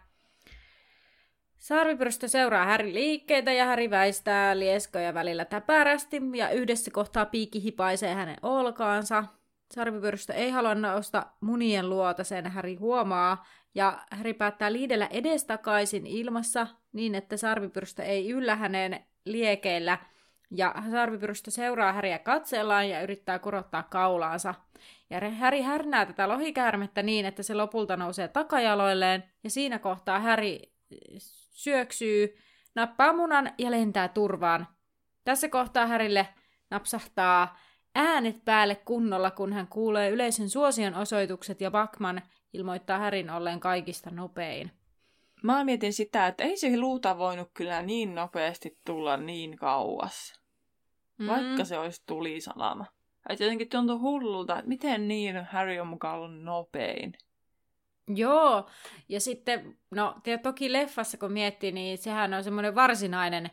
[1.60, 8.14] Sarvipyrstö seuraa Häri liikkeitä ja Häri väistää lieskoja välillä täpärästi ja yhdessä kohtaa piikki hipaisee
[8.14, 9.24] hänen olkaansa.
[9.74, 13.44] Sarvipyrstö ei halua nousta munien luota, sen Häri huomaa,
[13.74, 19.98] ja Häri päättää liidellä edestakaisin ilmassa niin, että sarvipyrstö ei yllä hänen liekeillä,
[20.50, 24.54] ja sarvipyrstö seuraa Häriä katsellaan ja yrittää kurottaa kaulaansa.
[25.10, 30.72] Ja Häri härnää tätä lohikäärmettä niin, että se lopulta nousee takajaloilleen, ja siinä kohtaa Häri
[31.50, 32.36] syöksyy,
[32.74, 34.66] nappaa munan ja lentää turvaan.
[35.24, 36.28] Tässä kohtaa Härille
[36.70, 37.58] napsahtaa
[37.94, 42.22] äänet päälle kunnolla, kun hän kuulee yleisen suosion osoitukset ja Bakman
[42.52, 44.70] ilmoittaa Härin olleen kaikista nopein.
[45.42, 50.40] Mä mietin sitä, että ei se luuta voinut kyllä niin nopeasti tulla niin kauas.
[51.18, 51.26] Mm.
[51.26, 52.86] Vaikka se olisi tulisalama.
[53.28, 57.12] Että jotenkin tuntuu hullulta, että miten niin Harry on mukaan ollut nopein.
[58.08, 58.68] Joo,
[59.08, 63.50] ja sitten, no toki leffassa kun miettii, niin sehän on semmoinen varsinainen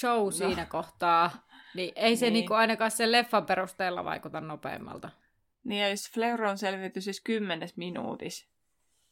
[0.00, 0.30] show no.
[0.30, 1.30] siinä kohtaa.
[1.74, 2.32] Niin ei se niin.
[2.32, 5.10] niinku ainakaan sen leffan perusteella vaikuta nopeammalta.
[5.64, 8.48] Niin ja jos Fleur on selvitty siis kymmenes minuutis,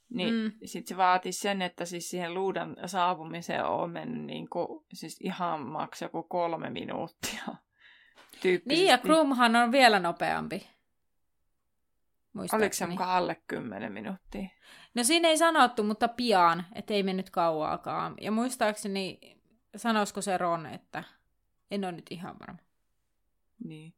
[0.08, 0.52] niin mm.
[0.64, 6.02] sitten se vaatii sen, että siis siihen luudan saapumiseen on mennyt niinku, siis ihan maks
[6.02, 7.42] joku kolme minuuttia.
[8.44, 10.66] Niin ja Krumhan on vielä nopeampi.
[12.38, 14.48] Oliko se mukaan alle 10 minuuttia?
[14.94, 18.14] No siinä ei sanottu, mutta pian, että ei mennyt kauaakaan.
[18.20, 19.20] Ja muistaakseni,
[19.76, 21.04] sanoisiko se Ron, että
[21.70, 22.58] en ole nyt ihan varma.
[23.64, 23.94] Niin.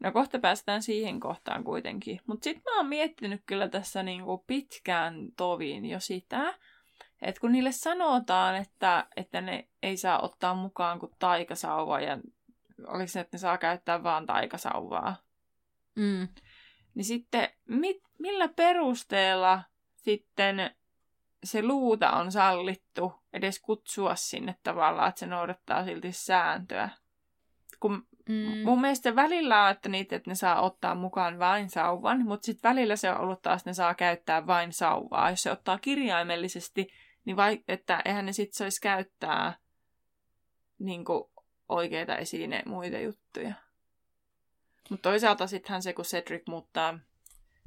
[0.00, 2.20] No kohta päästään siihen kohtaan kuitenkin.
[2.26, 6.54] Mutta sitten mä oon miettinyt kyllä tässä niinku pitkään toviin jo sitä,
[7.22, 12.18] että kun niille sanotaan, että, että ne ei saa ottaa mukaan kuin taikasauva ja
[12.86, 15.16] oliko se, että ne saa käyttää vaan taikasauvaa.
[15.94, 16.28] Mm.
[16.94, 19.62] Niin sitten mit, millä perusteella
[19.96, 20.70] sitten
[21.44, 26.88] se luuta on sallittu edes kutsua sinne tavallaan, että se noudattaa silti sääntöä.
[27.80, 28.64] Kun mm.
[28.64, 32.70] mun mielestä välillä on, että, niitä, että ne saa ottaa mukaan vain sauvan, mutta sitten
[32.70, 35.30] välillä se on ollut taas, että ne saa käyttää vain sauvaa.
[35.30, 36.88] Jos se ottaa kirjaimellisesti,
[37.24, 39.54] niin vai, että eihän ne sitten saisi käyttää
[40.78, 41.24] niin kuin,
[41.68, 43.54] oikeita esine muita juttuja.
[44.90, 46.98] Mutta toisaalta sittenhän se, kun Cedric muuttaa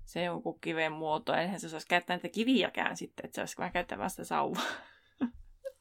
[0.06, 3.74] se joku kiven muoto, eihän se saisi käyttää niitä kiviäkään sitten, että se olisi vähän
[3.74, 4.64] käyttää vasta sauvaa.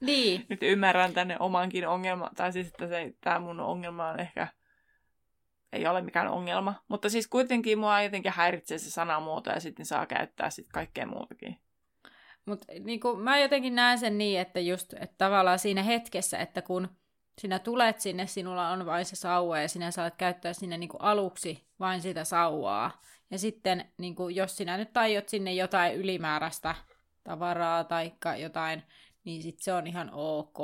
[0.01, 0.45] Niin.
[0.49, 4.49] Nyt ymmärrän tänne omankin ongelma, tai siis, että se, tämä mun ongelma on ehkä,
[5.73, 6.75] ei ole mikään ongelma.
[6.89, 11.61] Mutta siis kuitenkin mua jotenkin häiritsee se sanamuoto ja sitten saa käyttää sitten kaikkea muutakin.
[12.47, 16.89] Mutta niin mä jotenkin näen sen niin, että just että tavallaan siinä hetkessä, että kun
[17.39, 21.03] sinä tulet sinne, sinulla on vain se sauva ja sinä saat käyttää sinne niin kuin
[21.03, 23.01] aluksi vain sitä sauvaa.
[23.31, 26.74] Ja sitten niin kuin, jos sinä nyt tajot sinne jotain ylimääräistä
[27.24, 28.83] tavaraa tai jotain,
[29.24, 30.59] niin sitten se on ihan ok.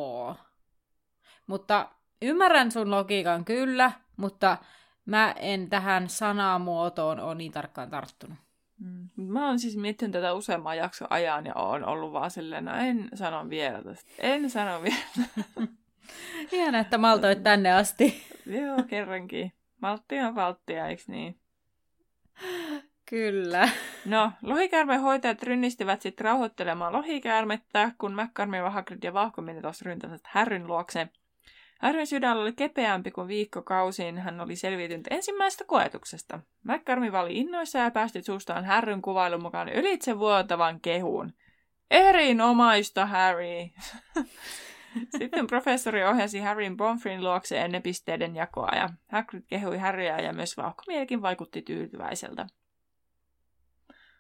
[1.47, 1.91] Mutta
[2.23, 4.59] ymmärrän sun logiikan kyllä, mutta
[5.05, 8.39] mä en tähän sanamuotoon ole niin tarkkaan tarttunut.
[8.79, 9.09] Mm.
[9.17, 13.09] Mä oon siis miettinyt tätä useamman jakson ajan ja oon ollut vaan silleen, no en
[13.15, 14.11] sano vielä tästä.
[14.19, 15.29] En sano vielä.
[16.53, 18.23] Ihan, että maltoit tänne asti.
[18.61, 19.53] Joo, kerrankin.
[19.83, 21.41] Maltti on valttia, eikö niin?
[23.11, 23.69] Kyllä.
[24.05, 30.67] No, lohikäärmeen hoitajat rynnistivät sitten rauhoittelemaan lohikäärmettä, kun McCarmy, Hagrid ja Vahkominen taas ryntäsivät Härryn
[30.67, 31.09] luokse.
[31.81, 36.41] Härryn sydän oli kepeämpi kuin viikkokausiin, hän oli selviytynyt ensimmäisestä koetuksesta.
[36.65, 41.33] McCarmy vali innoissa ja päästi suustaan Härryn kuvailun mukaan ylitse vuotavan kehuun.
[41.91, 43.69] Erinomaista, Harry!
[45.19, 50.57] Sitten professori ohjasi Harryn Bonfrin luokse ennen pisteiden jakoa ja Hagrid kehui Harryä ja myös
[50.57, 52.47] vauhkomielikin vaikutti tyytyväiseltä.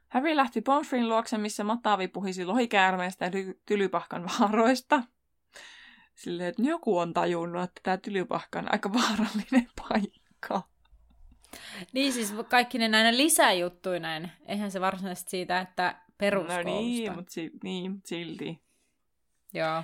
[0.08, 3.30] Harry lähti Bonfrin luokse, missä Matavi puhisi lohikäärmeestä ja
[3.66, 5.02] tylypahkan vaaroista.
[6.14, 10.62] Silleen, että joku on tajunnut, että tämä tylypahka on aika vaarallinen paikka.
[11.92, 14.32] Niin siis kaikki ne näinä lisäjuttuineen.
[14.46, 16.70] Eihän se varsinaisesti siitä, että peruskoulusta.
[16.70, 18.62] No niin, mutta si- niin, silti.
[19.54, 19.82] Joo.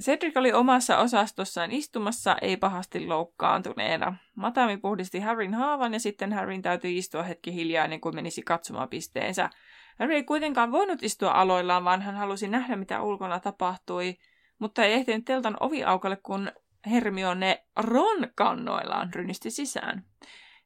[0.00, 4.16] Cedric oli omassa osastossaan istumassa, ei pahasti loukkaantuneena.
[4.34, 8.88] Matami puhdisti Harryn haavan ja sitten Harryn täytyi istua hetki hiljaa ennen kuin menisi katsomaan
[8.88, 9.50] pisteensä.
[9.98, 14.16] Harry ei kuitenkaan voinut istua aloillaan, vaan hän halusi nähdä, mitä ulkona tapahtui,
[14.58, 16.52] mutta ei ehtinyt teltan oviaukalle, kun
[16.90, 20.04] Hermione Ron kannoillaan rynisti sisään.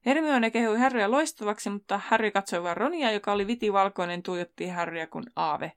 [0.07, 5.24] Hermione kehui Harryä loistavaksi, mutta Harry katsoi vain Ronia, joka oli vitivalkoinen, tuijotti Harryä kuin
[5.37, 5.72] aave.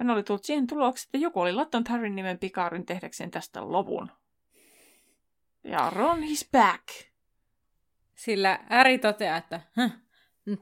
[0.00, 4.10] Hän oli tullut siihen tulokseen, että joku oli lattanut Harryn nimen pikaarin tehdäkseen tästä lopun.
[5.64, 6.88] Ja Ron is back.
[8.14, 9.60] Sillä Äri toteaa, että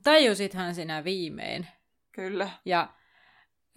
[0.03, 1.67] tajusithan sinä viimein.
[2.13, 2.51] Kyllä.
[2.65, 2.95] Ja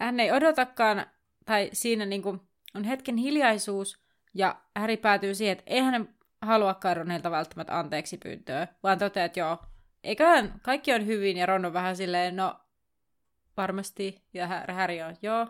[0.00, 1.06] hän ei odotakaan,
[1.44, 2.40] tai siinä niin kuin
[2.74, 4.02] on hetken hiljaisuus,
[4.34, 9.40] ja Häri päätyy siihen, että ei hän halua Ronilta välttämättä anteeksi pyyntöä, vaan toteaa, että
[9.40, 9.58] joo,
[10.04, 12.61] eiköhän kaikki on hyvin, ja Ron on vähän silleen, no
[13.56, 15.46] varmasti, ja Harry on, joo.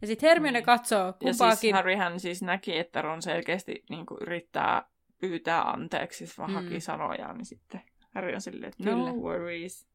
[0.00, 0.64] Ja sitten Hermione mm.
[0.64, 1.48] katsoo kumpaakin.
[1.48, 4.82] Ja siis Harryhän siis näki, että Ron selkeästi niin kuin, yrittää
[5.20, 6.54] pyytää anteeksi, siis vaan mm.
[6.54, 7.82] haki sanoja, niin sitten
[8.14, 9.88] Harry on silleen, että no worries.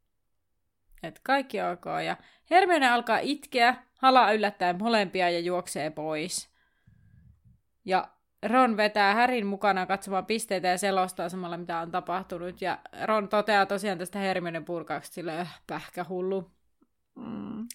[1.03, 1.85] Et kaikki ok.
[2.05, 2.17] Ja
[2.49, 6.49] Hermione alkaa itkeä, halaa yllättäen molempia ja juoksee pois.
[7.85, 8.07] Ja
[8.45, 12.61] Ron vetää Härin mukana katsomaan pisteitä ja selostaa samalla, mitä on tapahtunut.
[12.61, 16.51] Ja Ron toteaa tosiaan tästä Hermione purkauksesta sille, äh, pähkähullu.
[17.15, 17.67] Mm.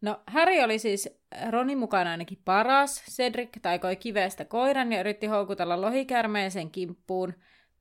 [0.00, 1.08] No, Harry oli siis
[1.50, 3.04] Ronin mukana ainakin paras.
[3.10, 7.34] Cedric taikoi kivestä koiran ja yritti houkutella lohikäärmeen sen kimppuun.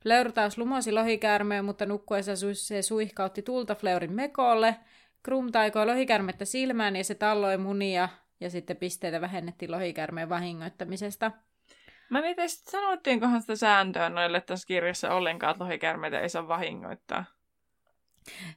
[0.03, 4.75] Fleur taas lumosi lohikäärmeen, mutta nukkuessa se suihkautti tulta Fleurin mekolle.
[5.23, 11.31] Krum taikoi lohikärmettä silmään ja se talloi munia ja sitten pisteitä vähennettiin lohikärmeen vahingoittamisesta.
[12.09, 17.25] Mä mietin, sanottiinkohan sitä sääntöä noille tässä kirjassa ollenkaan, että lohikärmeitä ei saa vahingoittaa.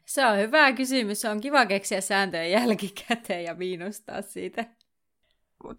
[0.04, 1.20] Se on hyvä kysymys.
[1.20, 4.64] Se on kiva keksiä sääntöjä jälkikäteen ja miinustaa siitä.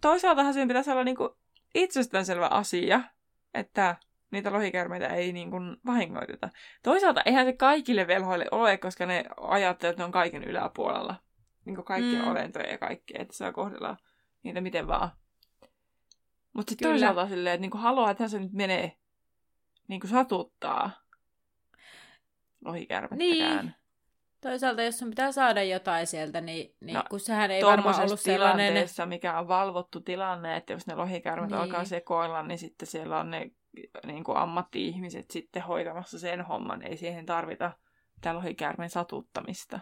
[0.00, 1.36] Toisaaltahan siinä pitäisi olla niinku
[1.74, 3.00] itsestäänselvä asia,
[3.54, 3.96] että
[4.30, 6.48] niitä lohikärmeitä ei niin kuin vahingoiteta.
[6.82, 11.14] Toisaalta eihän se kaikille velhoille ole, koska ne ajattelee, että ne on kaiken yläpuolella.
[11.64, 12.28] Niin kuin kaikkia mm.
[12.28, 13.96] olentoja ja kaikkea, että saa kohdella
[14.42, 15.10] niitä miten vaan.
[16.52, 18.96] Mutta sitten toisaalta silleen, että niin kuin haluaa, että se nyt menee
[19.88, 20.90] niin kuin satuttaa
[22.64, 23.64] lohikärmettäkään.
[23.66, 23.74] Niin.
[24.40, 28.20] Toisaalta, jos sun pitää saada jotain sieltä, niin, niin no, kun sehän ei varmaan ollut
[28.20, 28.88] sellainen...
[29.06, 31.60] mikä on valvottu tilanne, että jos ne lohikärmet niin.
[31.60, 33.50] alkaa sekoilla, niin sitten siellä on ne
[34.06, 36.82] niin kuin ammatti-ihmiset sitten hoitamassa sen homman.
[36.82, 37.72] Ei siihen tarvita
[38.16, 39.80] mitään lohikäärmeen satuttamista.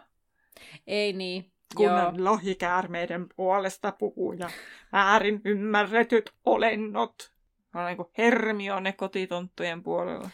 [0.86, 1.52] Ei niin.
[1.76, 2.24] Kunnan Joo.
[2.24, 4.50] lohikäärmeiden puolesta puhuja,
[4.92, 7.32] väärin ymmärretyt olennot.
[7.74, 10.30] On niin kuin Hermione kotitonttujen puolella.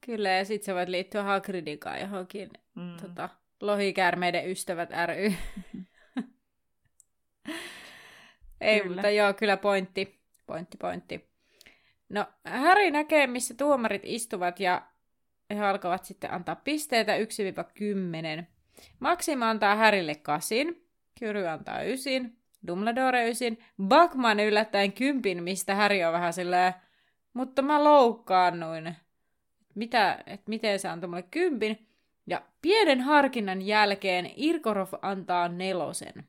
[0.00, 2.96] Kyllä, ja sitten se voit liittyä Hagridikaan johonkin mm.
[3.02, 3.28] tota,
[3.60, 5.32] lohikäärmeiden ystävät ry.
[8.60, 8.94] Ei, kyllä.
[8.94, 10.20] mutta joo, kyllä pointti.
[10.46, 11.28] Pointti, pointti.
[12.08, 14.82] No, Harry näkee, missä tuomarit istuvat ja
[15.50, 18.44] he alkavat sitten antaa pisteitä 1-10.
[18.98, 20.88] Maxima antaa Härille kasin,
[21.18, 26.74] Kyry antaa ysin, Dumbledore ysin, Bakman yllättäen kympin, mistä Harry on vähän silleen,
[27.32, 28.96] mutta mä loukkaannuin.
[29.74, 31.85] Mitä, et miten se antoi mulle kympin?
[32.26, 36.28] Ja pienen harkinnan jälkeen Irkorov antaa nelosen.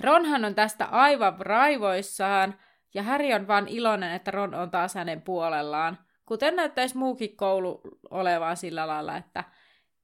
[0.00, 2.58] Ronhan on tästä aivan raivoissaan,
[2.94, 5.98] ja Harry on vaan iloinen, että Ron on taas hänen puolellaan.
[6.26, 9.44] Kuten näyttäisi muukin koulu olevaa sillä lailla, että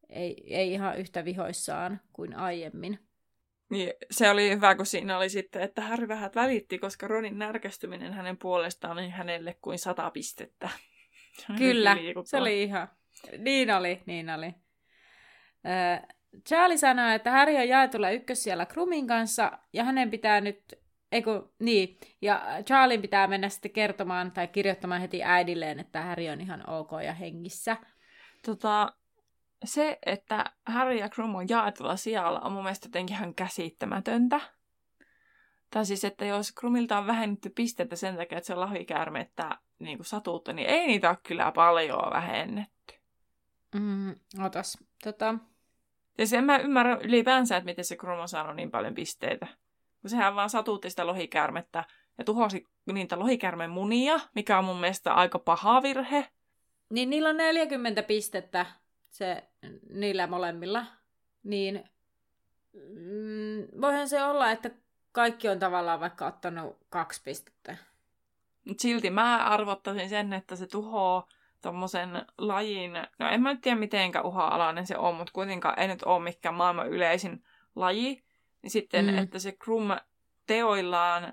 [0.08, 2.98] ei, ei ihan yhtä vihoissaan kuin aiemmin.
[3.70, 8.12] Niin, se oli hyvä, kun siinä oli sitten, että Harry vähän välitti, koska Ronin närkästyminen
[8.12, 10.70] hänen puolestaan oli hänelle kuin sata pistettä.
[11.58, 12.88] Kyllä, se oli ihan.
[13.38, 14.54] Niin oli, niin oli.
[16.48, 21.54] Charlie sanoi, että Harry on jaetulla ykkös siellä Krumin kanssa, ja hänen pitää nyt Eiku,
[21.58, 26.70] niin, ja Charlie pitää mennä sitten kertomaan tai kirjoittamaan heti äidilleen, että Harry on ihan
[26.70, 27.76] ok ja hengissä.
[28.46, 28.92] Tota,
[29.64, 34.40] se, että Harry ja Krum on jaetulla sijalla, on mun mielestä jotenkin ihan käsittämätöntä.
[35.70, 38.76] Tai siis, että jos Krumilta on vähennetty pistettä sen takia, että se on
[39.20, 42.94] että niin kuin satuutta, niin ei niitä ole kyllä paljon vähennetty.
[43.74, 44.14] Mm,
[44.44, 44.78] otas.
[45.04, 45.34] Tota...
[46.18, 49.46] Ja sen mä ymmärrän ylipäänsä, että miten se Krum on saanut niin paljon pisteitä.
[50.00, 51.84] Kun sehän vaan satutti sitä lohikäärmettä
[52.18, 56.28] ja tuhosi niitä lohikäärmen munia, mikä on mun mielestä aika paha virhe.
[56.90, 58.66] Niin niillä on 40 pistettä
[59.10, 59.44] se,
[59.90, 60.86] niillä molemmilla.
[61.42, 61.84] Niin
[62.72, 64.70] mm, voihan se olla, että
[65.12, 67.76] kaikki on tavallaan vaikka ottanut kaksi pistettä.
[68.78, 71.28] Silti mä arvottaisin sen, että se tuhoaa
[71.62, 76.02] tommosen lajin, no en mä nyt tiedä mitenkä uha-alainen se on, mutta kuitenkaan ei nyt
[76.02, 77.44] ole mikään maailman yleisin
[77.76, 78.24] laji,
[78.62, 79.18] niin sitten, mm.
[79.18, 79.88] että se Krum
[80.46, 81.32] teoillaan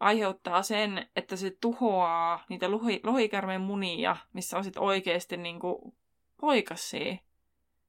[0.00, 5.94] aiheuttaa sen, että se tuhoaa niitä lohi, lohikärmeen munia, missä on sitten oikeasti niin kuin
[6.40, 7.16] poikassia.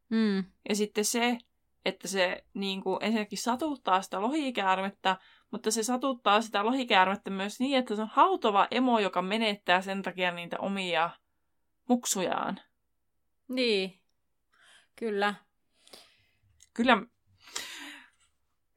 [0.10, 0.44] Mm.
[0.70, 1.38] Ja sitten se,
[1.86, 5.18] että se niin kuin ensinnäkin satuttaa sitä lohikäärmettä,
[5.52, 10.02] mutta se satuttaa sitä lohikäärmettä myös niin, että se on hautova emo, joka menettää sen
[10.02, 11.10] takia niitä omia
[11.88, 12.60] muksujaan.
[13.48, 14.00] Niin,
[14.96, 15.36] kyllä.
[16.74, 16.98] Kyllä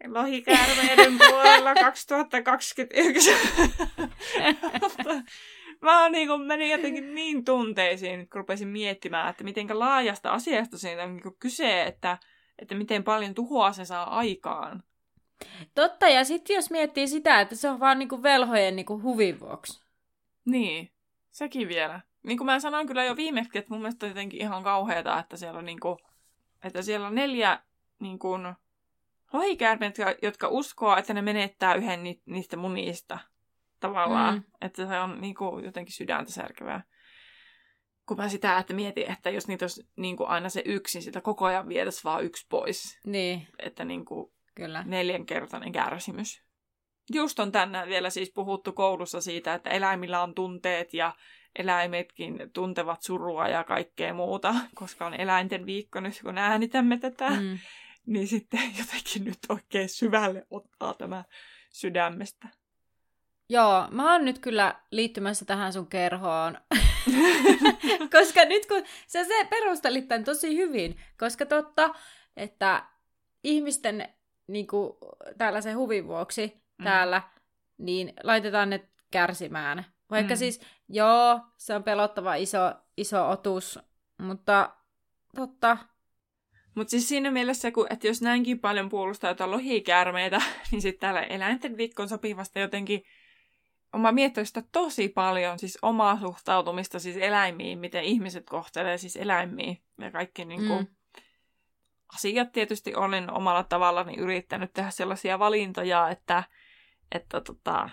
[0.06, 3.34] lohikäärmeiden puolella 2029.
[5.82, 10.78] mä oon niin kuin, menin jotenkin niin tunteisiin, kun rupesin miettimään, että miten laajasta asiasta
[10.78, 12.18] siinä on niin kyse, että,
[12.58, 14.82] että miten paljon tuhoa se saa aikaan.
[15.74, 19.80] Totta, ja sitten jos miettii sitä, että se on vaan niinku velhojen niinku huvin vuoksi.
[20.44, 20.92] Niin,
[21.30, 22.00] sekin vielä.
[22.22, 25.36] Niin kuin mä sanoin kyllä jo viimeksi, että mun mielestä on jotenkin ihan kauheata, että
[25.36, 25.98] siellä on, niinku,
[26.64, 27.62] että siellä on neljä
[28.00, 28.54] niin kuin,
[29.32, 33.18] lohikäärmeet, jotka uskoo, että ne menettää yhden ni- niistä munista
[33.80, 34.34] tavallaan.
[34.34, 34.44] Mm.
[34.60, 36.82] Että se on niin kuin, jotenkin sydäntä särkevää.
[38.06, 41.04] Kun mä sitä että mietin, että jos niitä olisi niin kuin aina se yksi, niin
[41.04, 43.00] sitä koko ajan vietäisiin vaan yksi pois.
[43.06, 43.46] Niin.
[43.58, 44.84] Että niin kuin, Kyllä.
[44.86, 46.42] neljänkertainen kärsimys.
[47.12, 51.14] Just on tänään vielä siis puhuttu koulussa siitä, että eläimillä on tunteet ja
[51.56, 57.30] eläimetkin tuntevat surua ja kaikkea muuta, koska on eläinten viikko nyt, kun äänitämme tätä.
[57.30, 57.58] Mm.
[58.06, 61.24] Niin sitten jotenkin nyt oikein syvälle ottaa tämä
[61.70, 62.48] sydämestä.
[63.48, 66.58] Joo, mä oon nyt kyllä liittymässä tähän sun kerhoon.
[68.18, 71.94] koska nyt kun sä se perustelit tämän tosi hyvin, koska totta,
[72.36, 72.84] että
[73.44, 74.08] ihmisten
[74.46, 74.92] niin kuin,
[75.38, 76.84] tällaisen huvin vuoksi mm.
[76.84, 77.22] täällä,
[77.78, 79.84] niin laitetaan ne kärsimään.
[80.10, 80.38] Vaikka mm.
[80.38, 82.58] siis, joo, se on pelottava iso,
[82.96, 83.78] iso otus,
[84.18, 84.76] mutta
[85.36, 85.78] totta.
[86.74, 91.22] Mutta siis siinä mielessä, kun, että jos näinkin paljon puolustaa jotain lohikäärmeitä, niin sitten täällä
[91.22, 93.02] eläinten viikkoon sopivasta jotenkin
[93.96, 99.82] Mä miettinyt sitä tosi paljon, siis omaa suhtautumista siis eläimiin, miten ihmiset kohtelee siis eläimiin
[100.00, 100.86] ja kaikki niin kuin, mm
[102.14, 106.42] asiat tietysti olen omalla tavallani yrittänyt tehdä sellaisia valintoja, että,
[107.12, 107.90] että tota,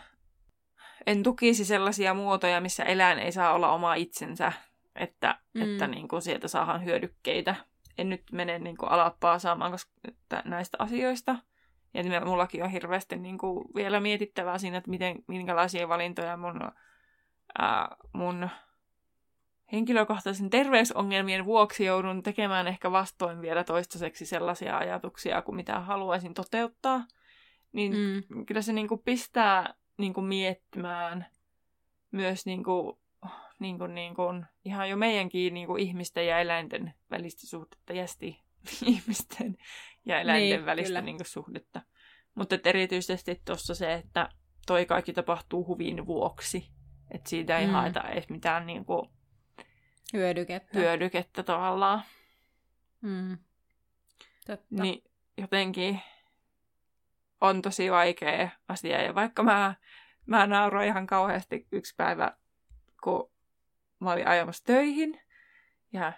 [1.07, 4.51] en tukisi sellaisia muotoja, missä eläin ei saa olla oma itsensä,
[4.95, 5.61] että, mm.
[5.61, 7.55] että niin kuin sieltä saadaan hyödykkeitä.
[7.97, 9.91] En nyt mene niin kuin alappaa saamaan koska,
[10.45, 11.35] näistä asioista.
[11.93, 16.61] Ja mullakin on hirveästi niin kuin vielä mietittävää siinä, että miten, minkälaisia valintoja mun,
[17.57, 18.49] ää, mun
[19.71, 27.05] henkilökohtaisen terveysongelmien vuoksi joudun tekemään ehkä vastoin vielä toistaiseksi sellaisia ajatuksia kuin mitä haluaisin toteuttaa,
[27.71, 28.45] niin mm.
[28.45, 31.25] kyllä se niin kuin pistää niin kuin miettimään
[32.11, 32.97] myös niin kuin,
[33.59, 38.41] niin kuin, niin kuin, ihan jo meidänkin niin kuin ihmisten ja eläinten välistä suhdetta, jästi
[38.85, 39.57] ihmisten
[40.05, 41.81] ja eläinten niin, välistä niin kuin suhdetta.
[42.35, 44.29] Mutta erityisesti tuossa se, että
[44.67, 46.69] toi kaikki tapahtuu huvin vuoksi.
[47.11, 47.71] Että siitä ei mm.
[47.71, 49.09] haeta edes mitään niin kuin,
[50.13, 50.79] hyödykettä.
[50.79, 52.03] hyödykettä tavallaan.
[53.01, 53.37] Mm.
[54.47, 54.83] Totta.
[54.83, 55.03] Niin
[55.37, 56.01] jotenkin
[57.41, 59.01] on tosi vaikea asia.
[59.01, 59.75] Ja vaikka mä,
[60.25, 62.37] mä nauroin ihan kauheasti yksi päivä,
[63.03, 63.31] kun
[63.99, 65.21] mä olin ajamassa töihin,
[65.93, 66.13] ja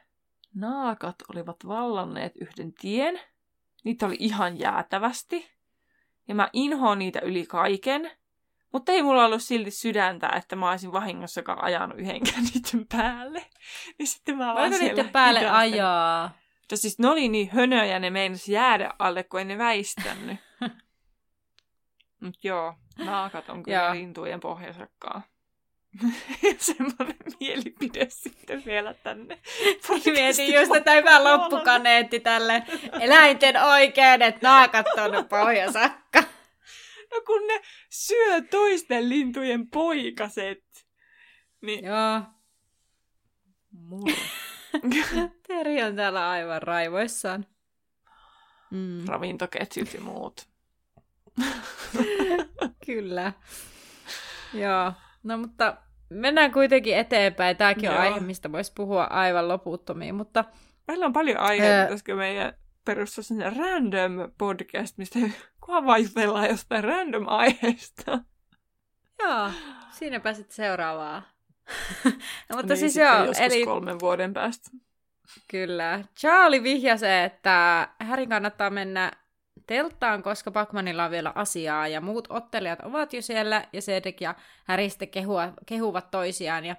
[0.56, 3.20] naakat olivat vallanneet yhden tien.
[3.84, 5.52] Niitä oli ihan jäätävästi.
[6.28, 8.12] Ja mä inhoon niitä yli kaiken.
[8.74, 13.46] Mutta ei mulla ollut silti sydäntä, että mä olisin vahingossakaan ajanut yhdenkään niiden päälle.
[14.00, 15.60] Niin sitten mä Voiko niiden päälle hidastan.
[15.60, 16.32] ajaa?
[16.72, 20.47] Ja siis ne oli niin hönöjä, ne meinas jäädä alle, kun ei ne väistänyt.
[22.20, 25.22] Mut joo, naakat on kyllä lintujen pohjasakkaa.
[26.58, 29.40] Semmoinen mielipide sitten vielä tänne.
[30.06, 32.64] Mietin just tätä hyvää loppukaneetti tälle
[33.00, 36.24] eläinten oikeudet, naakat on pohjasakka.
[37.12, 40.64] No kun ne syö toisten lintujen poikaset.
[41.62, 41.86] Niin...
[41.86, 42.22] Joo.
[45.48, 47.46] Teri on täällä aivan raivoissaan.
[48.72, 49.06] Mm.
[49.08, 50.48] Ravintoketjut ja muut.
[52.86, 53.34] Kyllä.
[54.54, 54.94] Joo.
[55.24, 55.78] No mutta
[56.10, 57.58] mennään kuitenkin eteenpäin.
[57.58, 58.04] Tämäkin on Joo.
[58.04, 60.46] aihe, mistä voisi puhua aivan loputtomiin, mutta...
[60.88, 61.88] Meillä on paljon aiheita, öö...
[61.88, 62.54] koska meidän
[62.86, 65.20] perustaa random podcast, mistä
[65.66, 68.20] kunhan vaan jutellaan jostain random aiheesta.
[69.20, 69.52] Joo,
[69.92, 71.24] siinä pääsit seuraavaan.
[72.50, 73.66] no, mutta niin, siis joo, eli...
[73.66, 74.70] kolmen vuoden päästä.
[75.52, 76.04] Kyllä.
[76.20, 79.12] Charlie vihjasi, että Härin kannattaa mennä
[79.68, 84.36] telttaan, koska Pacmanilla on vielä asiaa ja muut ottelijat ovat jo siellä ja Cedric ja
[84.64, 86.66] Harry sitten kehua, kehuvat toisiaan.
[86.66, 86.76] Ja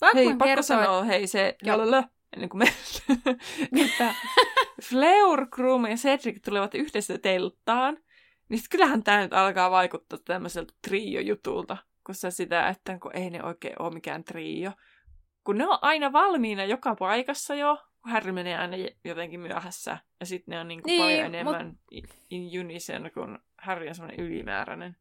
[0.00, 2.72] Pacman hei, pakko kertoo, sanoa, hei se, jalala, ennen kuin me,
[3.86, 4.14] että
[4.82, 7.98] Fleur, Krum ja Cedric tulevat yhdessä telttaan
[8.48, 13.30] Niin sit kyllähän tämä nyt alkaa vaikuttaa tämmöiseltä trio-jutulta, kun se sitä, että kun ei
[13.30, 14.72] ne oikein ole mikään trio.
[15.44, 19.98] Kun ne on aina valmiina joka paikassa jo, kun Harry menee aina jotenkin myöhässä.
[20.20, 22.04] Ja sitten ne on niinku niin, paljon enemmän mut...
[22.30, 24.96] in unison, kun Harry on semmoinen ylimääräinen.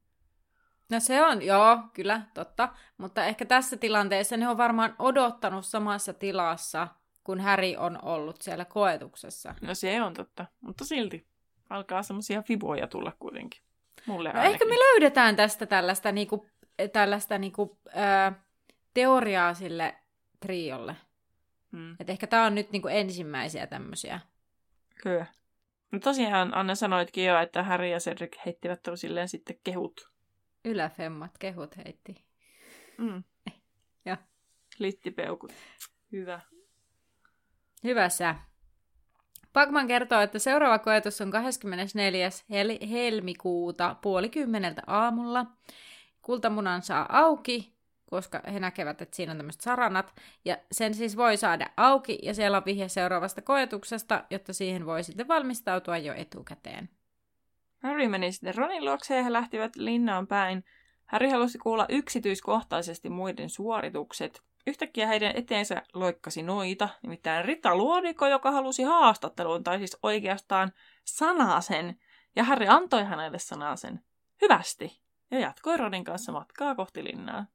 [0.92, 2.70] No se on, joo, kyllä, totta.
[2.98, 6.88] Mutta ehkä tässä tilanteessa ne on varmaan odottanut samassa tilassa,
[7.24, 9.56] kun Häri on ollut siellä koetuksessa.
[9.62, 11.28] No se on totta, mutta silti
[11.70, 13.62] alkaa semmoisia fiboja tulla kuitenkin.
[14.06, 16.46] Mulle no ehkä me löydetään tästä tällaista, niinku,
[16.94, 18.44] tällaista niinku, ää,
[18.94, 19.96] teoriaa sille
[20.40, 20.96] triolle.
[21.72, 21.96] Hmm.
[22.00, 24.20] Et ehkä tämä on nyt niinku ensimmäisiä tämmöisiä.
[25.04, 25.26] Kyllä.
[25.92, 30.10] No tosiaan Anne sanoitkin jo, että Harry ja Cedric heittivät silleen sitten kehut.
[30.66, 32.26] Yläfemmat kehut heitti.
[32.98, 33.24] Mm.
[34.06, 34.18] ja.
[34.80, 35.52] Littipeukut.
[36.12, 36.40] Hyvä.
[37.84, 38.36] Hyvä sä.
[39.54, 42.30] Pagman kertoo, että seuraava koetus on 24.
[42.30, 45.46] Hel- helmikuuta puoli kymmeneltä aamulla.
[46.22, 47.74] Kultamunan saa auki,
[48.10, 50.16] koska he näkevät, että siinä on tämmöiset saranat.
[50.46, 55.04] Ja sen siis voi saada auki, ja siellä on vihje seuraavasta koetuksesta, jotta siihen voi
[55.04, 56.90] sitten valmistautua jo etukäteen.
[57.84, 60.66] Harry meni sitten Ronin luokse ja he lähtivät linnaan päin.
[61.06, 64.44] Harry halusi kuulla yksityiskohtaisesti muiden suoritukset.
[64.68, 70.72] Yhtäkkiä heidän eteensä loikkasi noita, nimittäin Rita Luodiko, joka halusi haastatteluun, tai siis oikeastaan
[71.06, 72.00] sanasen,
[72.36, 74.00] ja Harry antoi hänelle sanasen.
[74.42, 75.02] Hyvästi,
[75.32, 77.46] ja jatkoi Ronin kanssa matkaa kohti linnaa.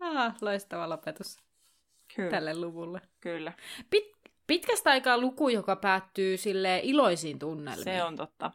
[0.00, 1.40] Ah, loistava lopetus
[2.16, 2.30] Kyllä.
[2.30, 3.00] tälle luvulle.
[3.20, 3.52] Kyllä.
[3.96, 7.84] Pit- pitkästä aikaa luku, joka päättyy sille iloisiin tunnelmiin.
[7.84, 8.50] Se on totta.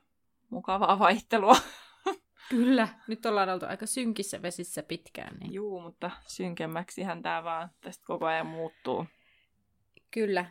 [0.49, 1.55] Mukavaa vaihtelua.
[2.49, 5.37] Kyllä, nyt ollaan oltu aika synkissä vesissä pitkään.
[5.39, 5.53] Niin...
[5.53, 9.05] Juu, mutta synkemmäksihän tämä vaan tästä koko ajan muuttuu.
[10.11, 10.45] Kyllä.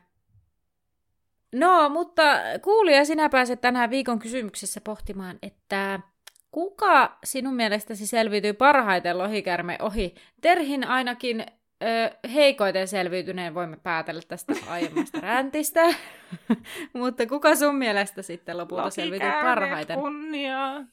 [1.52, 2.22] No, mutta
[2.62, 6.00] kuulija, sinä pääset tänään viikon kysymyksessä pohtimaan, että
[6.56, 10.14] kuka sinun mielestäsi selviytyy parhaiten lohikärme ohi?
[10.40, 11.46] Terhin ainakin
[11.82, 15.80] ö, heikoiten selviytyneen voimme päätellä tästä aiemmasta räntistä.
[17.00, 19.98] mutta kuka sun mielestä sitten lopulta selviytyy parhaiten?
[19.98, 20.84] kunniaa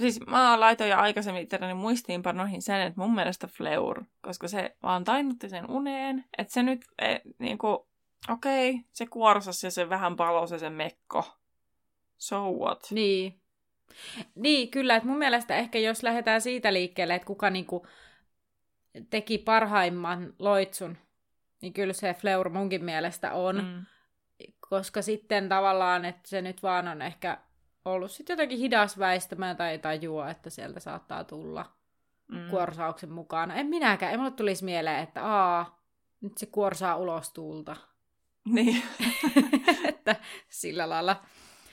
[0.00, 5.04] siis mä laitoin jo aikaisemmin itselleni muistiinpanoihin sen, että mun mielestä Fleur, koska se vaan
[5.04, 7.66] tainnutti sen uneen, että se nyt, e, niinku,
[8.28, 11.24] okei, okay, se kuorsas ja se vähän palosi se mekko.
[12.18, 12.86] So what?
[12.90, 13.43] Niin.
[14.34, 17.86] Niin, kyllä, että mun mielestä ehkä jos lähdetään siitä liikkeelle, että kuka niinku
[19.10, 20.98] teki parhaimman loitsun,
[21.62, 23.56] niin kyllä se Fleur munkin mielestä on.
[23.56, 23.86] Mm.
[24.68, 27.38] Koska sitten tavallaan, että se nyt vaan on ehkä
[27.84, 31.72] ollut sitten jotenkin hidas väistämään tai tajua, että sieltä saattaa tulla
[32.28, 32.50] mm.
[32.50, 33.54] kuorsauksen mukana.
[33.54, 35.82] En minäkään, ei mulle tulisi mieleen, että aa,
[36.20, 37.76] nyt se kuorsaa ulos tuulta.
[38.44, 38.82] Niin.
[39.88, 40.16] että
[40.48, 41.24] sillä lailla.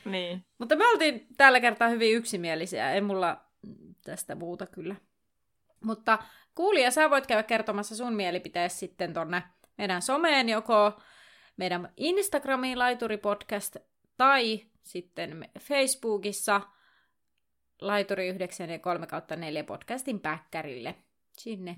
[0.06, 0.45] Niin.
[0.58, 3.45] Mutta me oltiin tällä kertaa hyvin yksimielisiä, ei mulla
[4.04, 4.95] tästä muuta kyllä.
[5.84, 6.20] Mutta
[6.56, 9.43] kuulija, sä voit käydä kertomassa sun mielipiteesi sitten tonne
[9.78, 11.02] meidän someen, joko
[11.58, 13.76] meidän Instagramiin Laituripodcast
[14.18, 16.62] tai sitten Facebookissa
[17.82, 20.95] Laituri 9 ja 3 kautta 4 podcastin päkkärille
[21.38, 21.78] sinne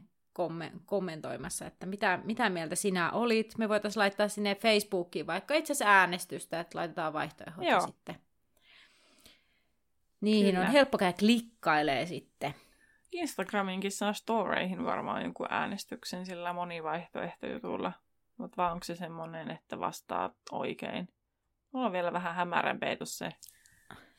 [0.85, 3.57] kommentoimassa, että mitä, mitä mieltä sinä olit.
[3.57, 7.81] Me voitaisiin laittaa sinne Facebookiin vaikka itse asiassa äänestystä, että laitetaan vaihtoehdot Joo.
[7.81, 8.15] sitten.
[10.21, 10.65] Niihin Kyllä.
[10.67, 12.55] on helppo käydä klikkailee sitten.
[13.11, 17.91] Instagraminkin saa storeihin varmaan jonkun äänestyksen sillä monivaihtoehtojutulla.
[18.37, 21.07] Mutta vaan onko se semmoinen, että vastaa oikein?
[21.71, 23.29] Mulla on vielä vähän hämärän se.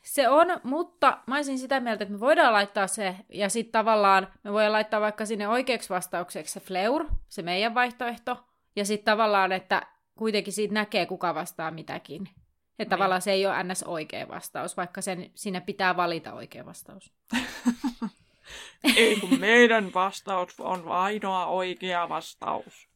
[0.05, 4.27] Se on, mutta mä olisin sitä mieltä, että me voidaan laittaa se, ja sitten tavallaan
[4.43, 8.45] me voidaan laittaa vaikka sinne oikeaksi vastaukseksi se fleur, se meidän vaihtoehto,
[8.75, 12.21] ja sitten tavallaan, että kuitenkin siitä näkee, kuka vastaa mitäkin.
[12.21, 12.35] Että
[12.77, 12.89] niin.
[12.89, 13.83] tavallaan se ei ole ns.
[13.83, 17.13] oikea vastaus, vaikka sen, siinä pitää valita oikea vastaus.
[18.97, 22.89] ei kun meidän vastaus on ainoa oikea vastaus.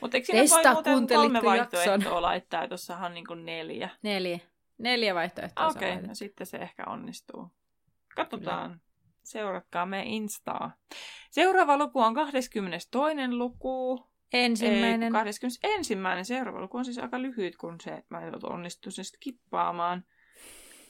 [0.00, 2.68] Mutta eikö sinne voi muuten kolme vaihtoehtoa laittaa?
[2.68, 3.90] Tuossahan on niin kuin neljä.
[4.02, 4.38] Neljä.
[4.78, 7.50] Neljä vaihtoehtoa Okei, okay, no sitten se ehkä onnistuu.
[8.16, 8.70] Katsotaan.
[8.70, 8.84] Kyllä.
[9.24, 10.72] Seuratkaa me Instaa.
[11.30, 13.28] Seuraava luku on 22.
[13.30, 14.06] luku.
[14.32, 15.02] Ensimmäinen.
[15.02, 15.96] Ei, 21.
[16.22, 20.04] Seuraava luku on siis aika lyhyt, kun se mä en onnistu sen kippaamaan.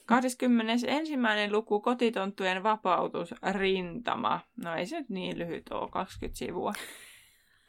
[0.06, 1.16] 21.
[1.50, 4.40] luku, kotitonttujen vapautus, rintama.
[4.56, 6.72] No ei se nyt niin lyhyt ole, 20 sivua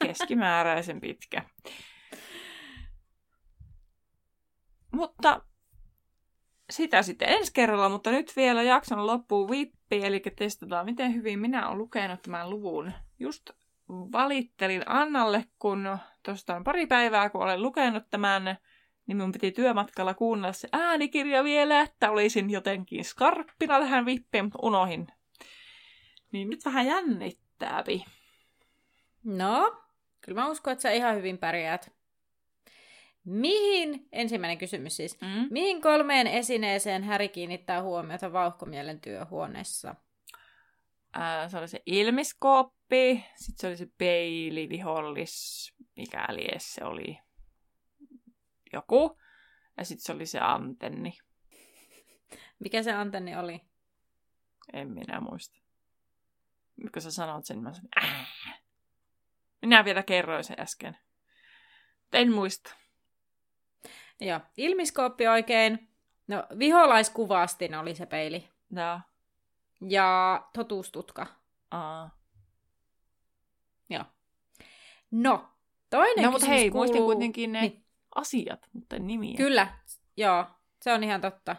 [0.05, 1.41] keskimääräisen pitkä.
[4.91, 5.41] Mutta
[6.70, 11.68] sitä sitten ensi kerralla, mutta nyt vielä jakson loppuun vippi, eli testataan miten hyvin minä
[11.68, 12.91] olen lukenut tämän luvun.
[13.20, 13.49] Just
[13.89, 18.57] valittelin Annalle, kun tuosta on pari päivää, kun olen lukenut tämän
[19.07, 24.59] niin mun piti työmatkalla kuunnella se äänikirja vielä, että olisin jotenkin skarppina tähän vippiin, mutta
[24.61, 25.07] unohin.
[26.32, 28.05] Niin nyt vähän jännittääpi.
[29.24, 29.82] No,
[30.22, 31.94] kyllä mä uskon, että sä ihan hyvin pärjäät.
[33.26, 35.47] Mihin, ensimmäinen kysymys siis, Mm?
[35.51, 39.95] mihin kolmeen esineeseen Häri kiinnittää huomiota vauhkomielen työhuoneessa?
[41.13, 47.19] Ää, se oli se ilmiskooppi, sitten se oli se peili, vihollis, mikä lies se oli
[48.73, 49.19] joku.
[49.78, 51.17] Ja sitten se oli se antenni.
[52.59, 53.61] Mikä se antenni oli?
[54.73, 55.59] En minä muista.
[56.78, 58.26] Nyt kun sä sanot sen, mä sanoin, "Ää."
[59.61, 60.97] Minä vielä kerroin sen äsken.
[62.13, 62.76] En muista.
[64.22, 65.89] Joo, ilmiskooppi oikein.
[66.28, 68.49] No, viholaiskuvastin oli se peili.
[68.72, 68.99] Joo.
[69.89, 71.28] Ja totuustutka.
[71.72, 72.09] Aa.
[73.89, 74.03] Joo.
[75.11, 75.49] No,
[75.89, 76.86] toinen No mutta hei, kuuluu...
[76.88, 77.86] muistin kuitenkin ne Niin,
[78.16, 79.38] asiat, mutta en nimiä.
[79.38, 79.68] kyllä,
[80.18, 80.45] joo,
[80.82, 81.55] se on ihan totta.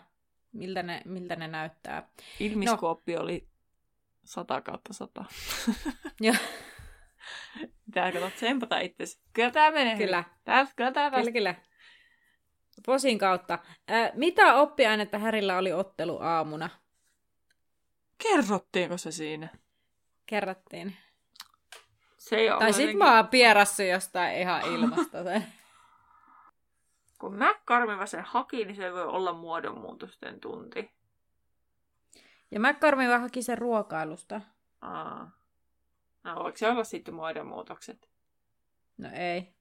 [0.52, 2.08] Miltä ne, miltä ne näyttää.
[2.40, 3.20] Ilmiskooppi no.
[3.22, 3.48] oli
[4.24, 5.24] 100 kautta 100.
[6.20, 6.34] Joo.
[7.86, 9.20] Pitää kato tsempata itsesi.
[9.32, 9.96] Kyllä tää menee.
[9.96, 10.24] Kyllä.
[10.44, 11.54] Tää, kyllä tää Kyllä, kyllä.
[12.86, 13.58] Posin kautta.
[13.88, 16.70] Ää, mitä oppiainetta Härillä oli ottelu aamuna?
[18.18, 19.48] Kerrottiinko se siinä?
[20.26, 20.96] Kerrattiin.
[22.16, 25.46] Se ei Tai sit mä oon pierassu jostain ihan ilmasta sen.
[27.20, 30.90] Kun Mäkkarmiva sen haki, niin se voi olla muodonmuutosten tunti.
[32.50, 34.40] Ja McCormiva haki sen ruokailusta.
[34.80, 35.30] Aa.
[36.24, 38.10] No, voiko se olla sitten muodonmuutokset?
[38.98, 39.54] No ei.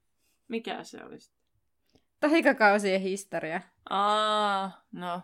[0.48, 1.35] Mikä se olisi?
[2.20, 3.60] Taikakausien historia.
[3.90, 5.22] Aa, no.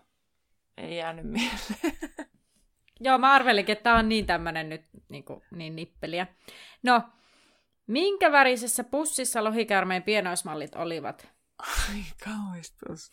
[0.77, 1.99] Ei jäänyt mieleen.
[3.01, 6.27] Joo, mä arvelinkin, että tää on niin tämmönen nyt niin, kuin, niin nippeliä.
[6.83, 7.03] No,
[7.87, 11.29] minkä värisessä pussissa lohikäärmeen pienoismallit olivat?
[11.59, 13.11] Ai, kauhistus.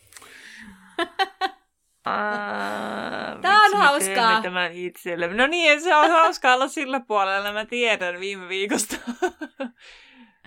[2.06, 4.42] Aa, Tää on hauskaa.
[4.42, 5.28] tämän itselle.
[5.28, 8.96] No niin, se on hauskaa olla sillä puolella, mä tiedän viime viikosta.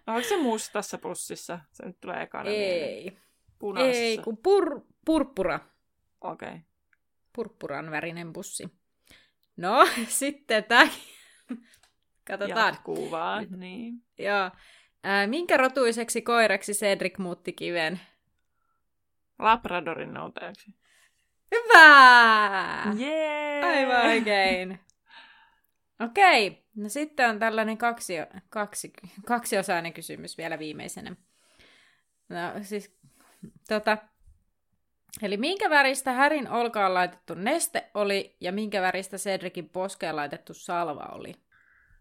[0.07, 1.61] Onko se mustassa pussissa?
[1.73, 2.89] Se nyt tulee ekana mieleen.
[2.89, 3.19] Ei.
[3.59, 4.03] Punaisessa.
[4.03, 5.61] Ei, kun pur, purppura.
[6.21, 6.49] Okei.
[6.49, 6.61] Okay.
[7.33, 8.69] Purppuran värinen pussi.
[9.57, 10.89] No, sitten tää.
[12.27, 12.67] Katsotaan.
[12.67, 13.47] Jatkuu vaan.
[13.51, 13.95] Niin.
[14.19, 14.51] Joo.
[15.05, 18.01] Ää, minkä rotuiseksi koiraksi Cedric muutti kiven?
[19.39, 20.75] Labradorin noutajaksi.
[21.55, 22.83] Hyvä!
[22.97, 23.65] Jee!
[23.65, 24.81] Aivan oikein.
[26.01, 28.15] Okei, no sitten on tällainen kaksi,
[28.49, 28.93] kaksi,
[29.27, 31.17] kaksiosainen kysymys vielä viimeisenä.
[32.29, 32.99] No siis,
[33.69, 33.99] tota,
[35.23, 41.09] eli minkä väristä Härin olkaan laitettu neste oli ja minkä väristä Cedricin poskeen laitettu salva
[41.13, 41.35] oli?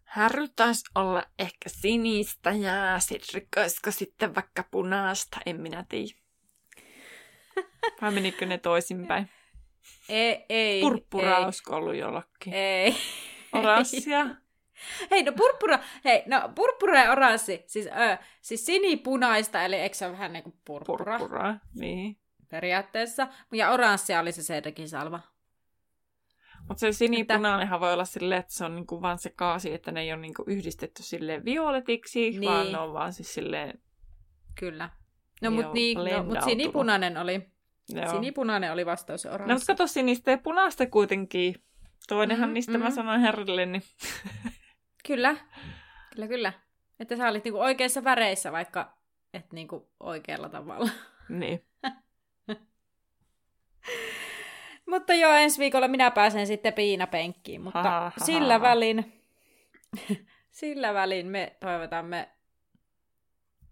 [0.04, 6.14] Härry taisi olla ehkä sinistä ja Cedric olisiko sitten vaikka punaista, en minä tiedä.
[8.02, 9.30] Vai menikö ne toisinpäin?
[10.10, 10.82] Ei, ei.
[10.82, 12.54] Purppura ei, olisiko ollut jollakin?
[12.54, 12.96] ei.
[13.54, 14.26] Oranssia?
[15.12, 20.06] Hei, no purppura, hei, no purppura ja oranssi, siis, ö, siis sinipunaista, eli eikö se
[20.06, 22.18] ole vähän niin kuin purppura, Purppura, niin.
[22.50, 23.28] periaatteessa.
[23.54, 25.20] Ja oranssia oli se Cedricin salva.
[26.68, 30.02] Mutta se sinipunainenhan voi olla silleen, että se on niinku vaan se kaasi, että ne
[30.02, 32.44] ei ole niinku yhdistetty silleen violetiksi, Niin.
[32.52, 33.82] vaan ne on vaan siis silleen...
[34.60, 34.90] Kyllä.
[35.42, 37.42] No, mutta niin, no, mut sinipunainen oli,
[37.90, 38.12] Joo.
[38.12, 39.54] sinipunainen oli vastaus No, oranssi.
[39.54, 41.56] mutta kato sinistä ja punaista kuitenkin.
[42.16, 42.94] Toinenhan Mhm, niistä mä mhm.
[42.94, 43.84] sanoin herrille, niin...
[45.08, 45.36] Kyllä,
[46.14, 46.54] kyllä, kyllä.
[47.00, 48.98] Että sä olit niinku oikeissa väreissä, vaikka
[49.34, 50.90] et niinku oikealla tavalla.
[51.30, 51.66] niin.
[54.90, 58.62] Mutta joo, ensi viikolla minä pääsen sitten piinapenkkiin, mutta Ha, ha, ha, sillä ha.
[58.62, 59.22] välin,
[60.60, 62.30] sillä välin me toivotamme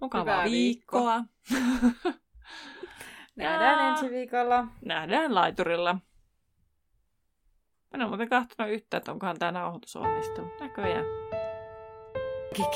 [0.01, 1.21] Mukavaa Hyvää viikkoa.
[3.35, 3.89] nähdään Jaa.
[3.89, 4.67] ensi viikolla.
[4.85, 5.95] Nähdään laiturilla.
[7.93, 10.59] Mä en ole muuten kahtonut yhtään, että onkohan tämä nauhoitus onnistunut.
[10.59, 11.05] Näköjään.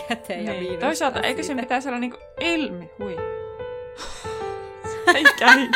[0.10, 0.80] Käteen ja Niin.
[0.80, 1.62] Toisaalta eikö se siitä.
[1.62, 2.92] pitäisi olla niinku ilmi?
[3.00, 3.16] Hui.
[5.06, 5.70] Säikäi.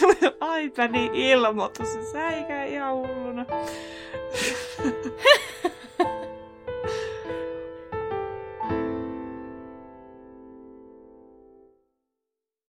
[0.00, 0.16] Tuli
[0.64, 1.92] iPadin ilmoitus.
[1.92, 3.46] Se säikäi ihan hulluna.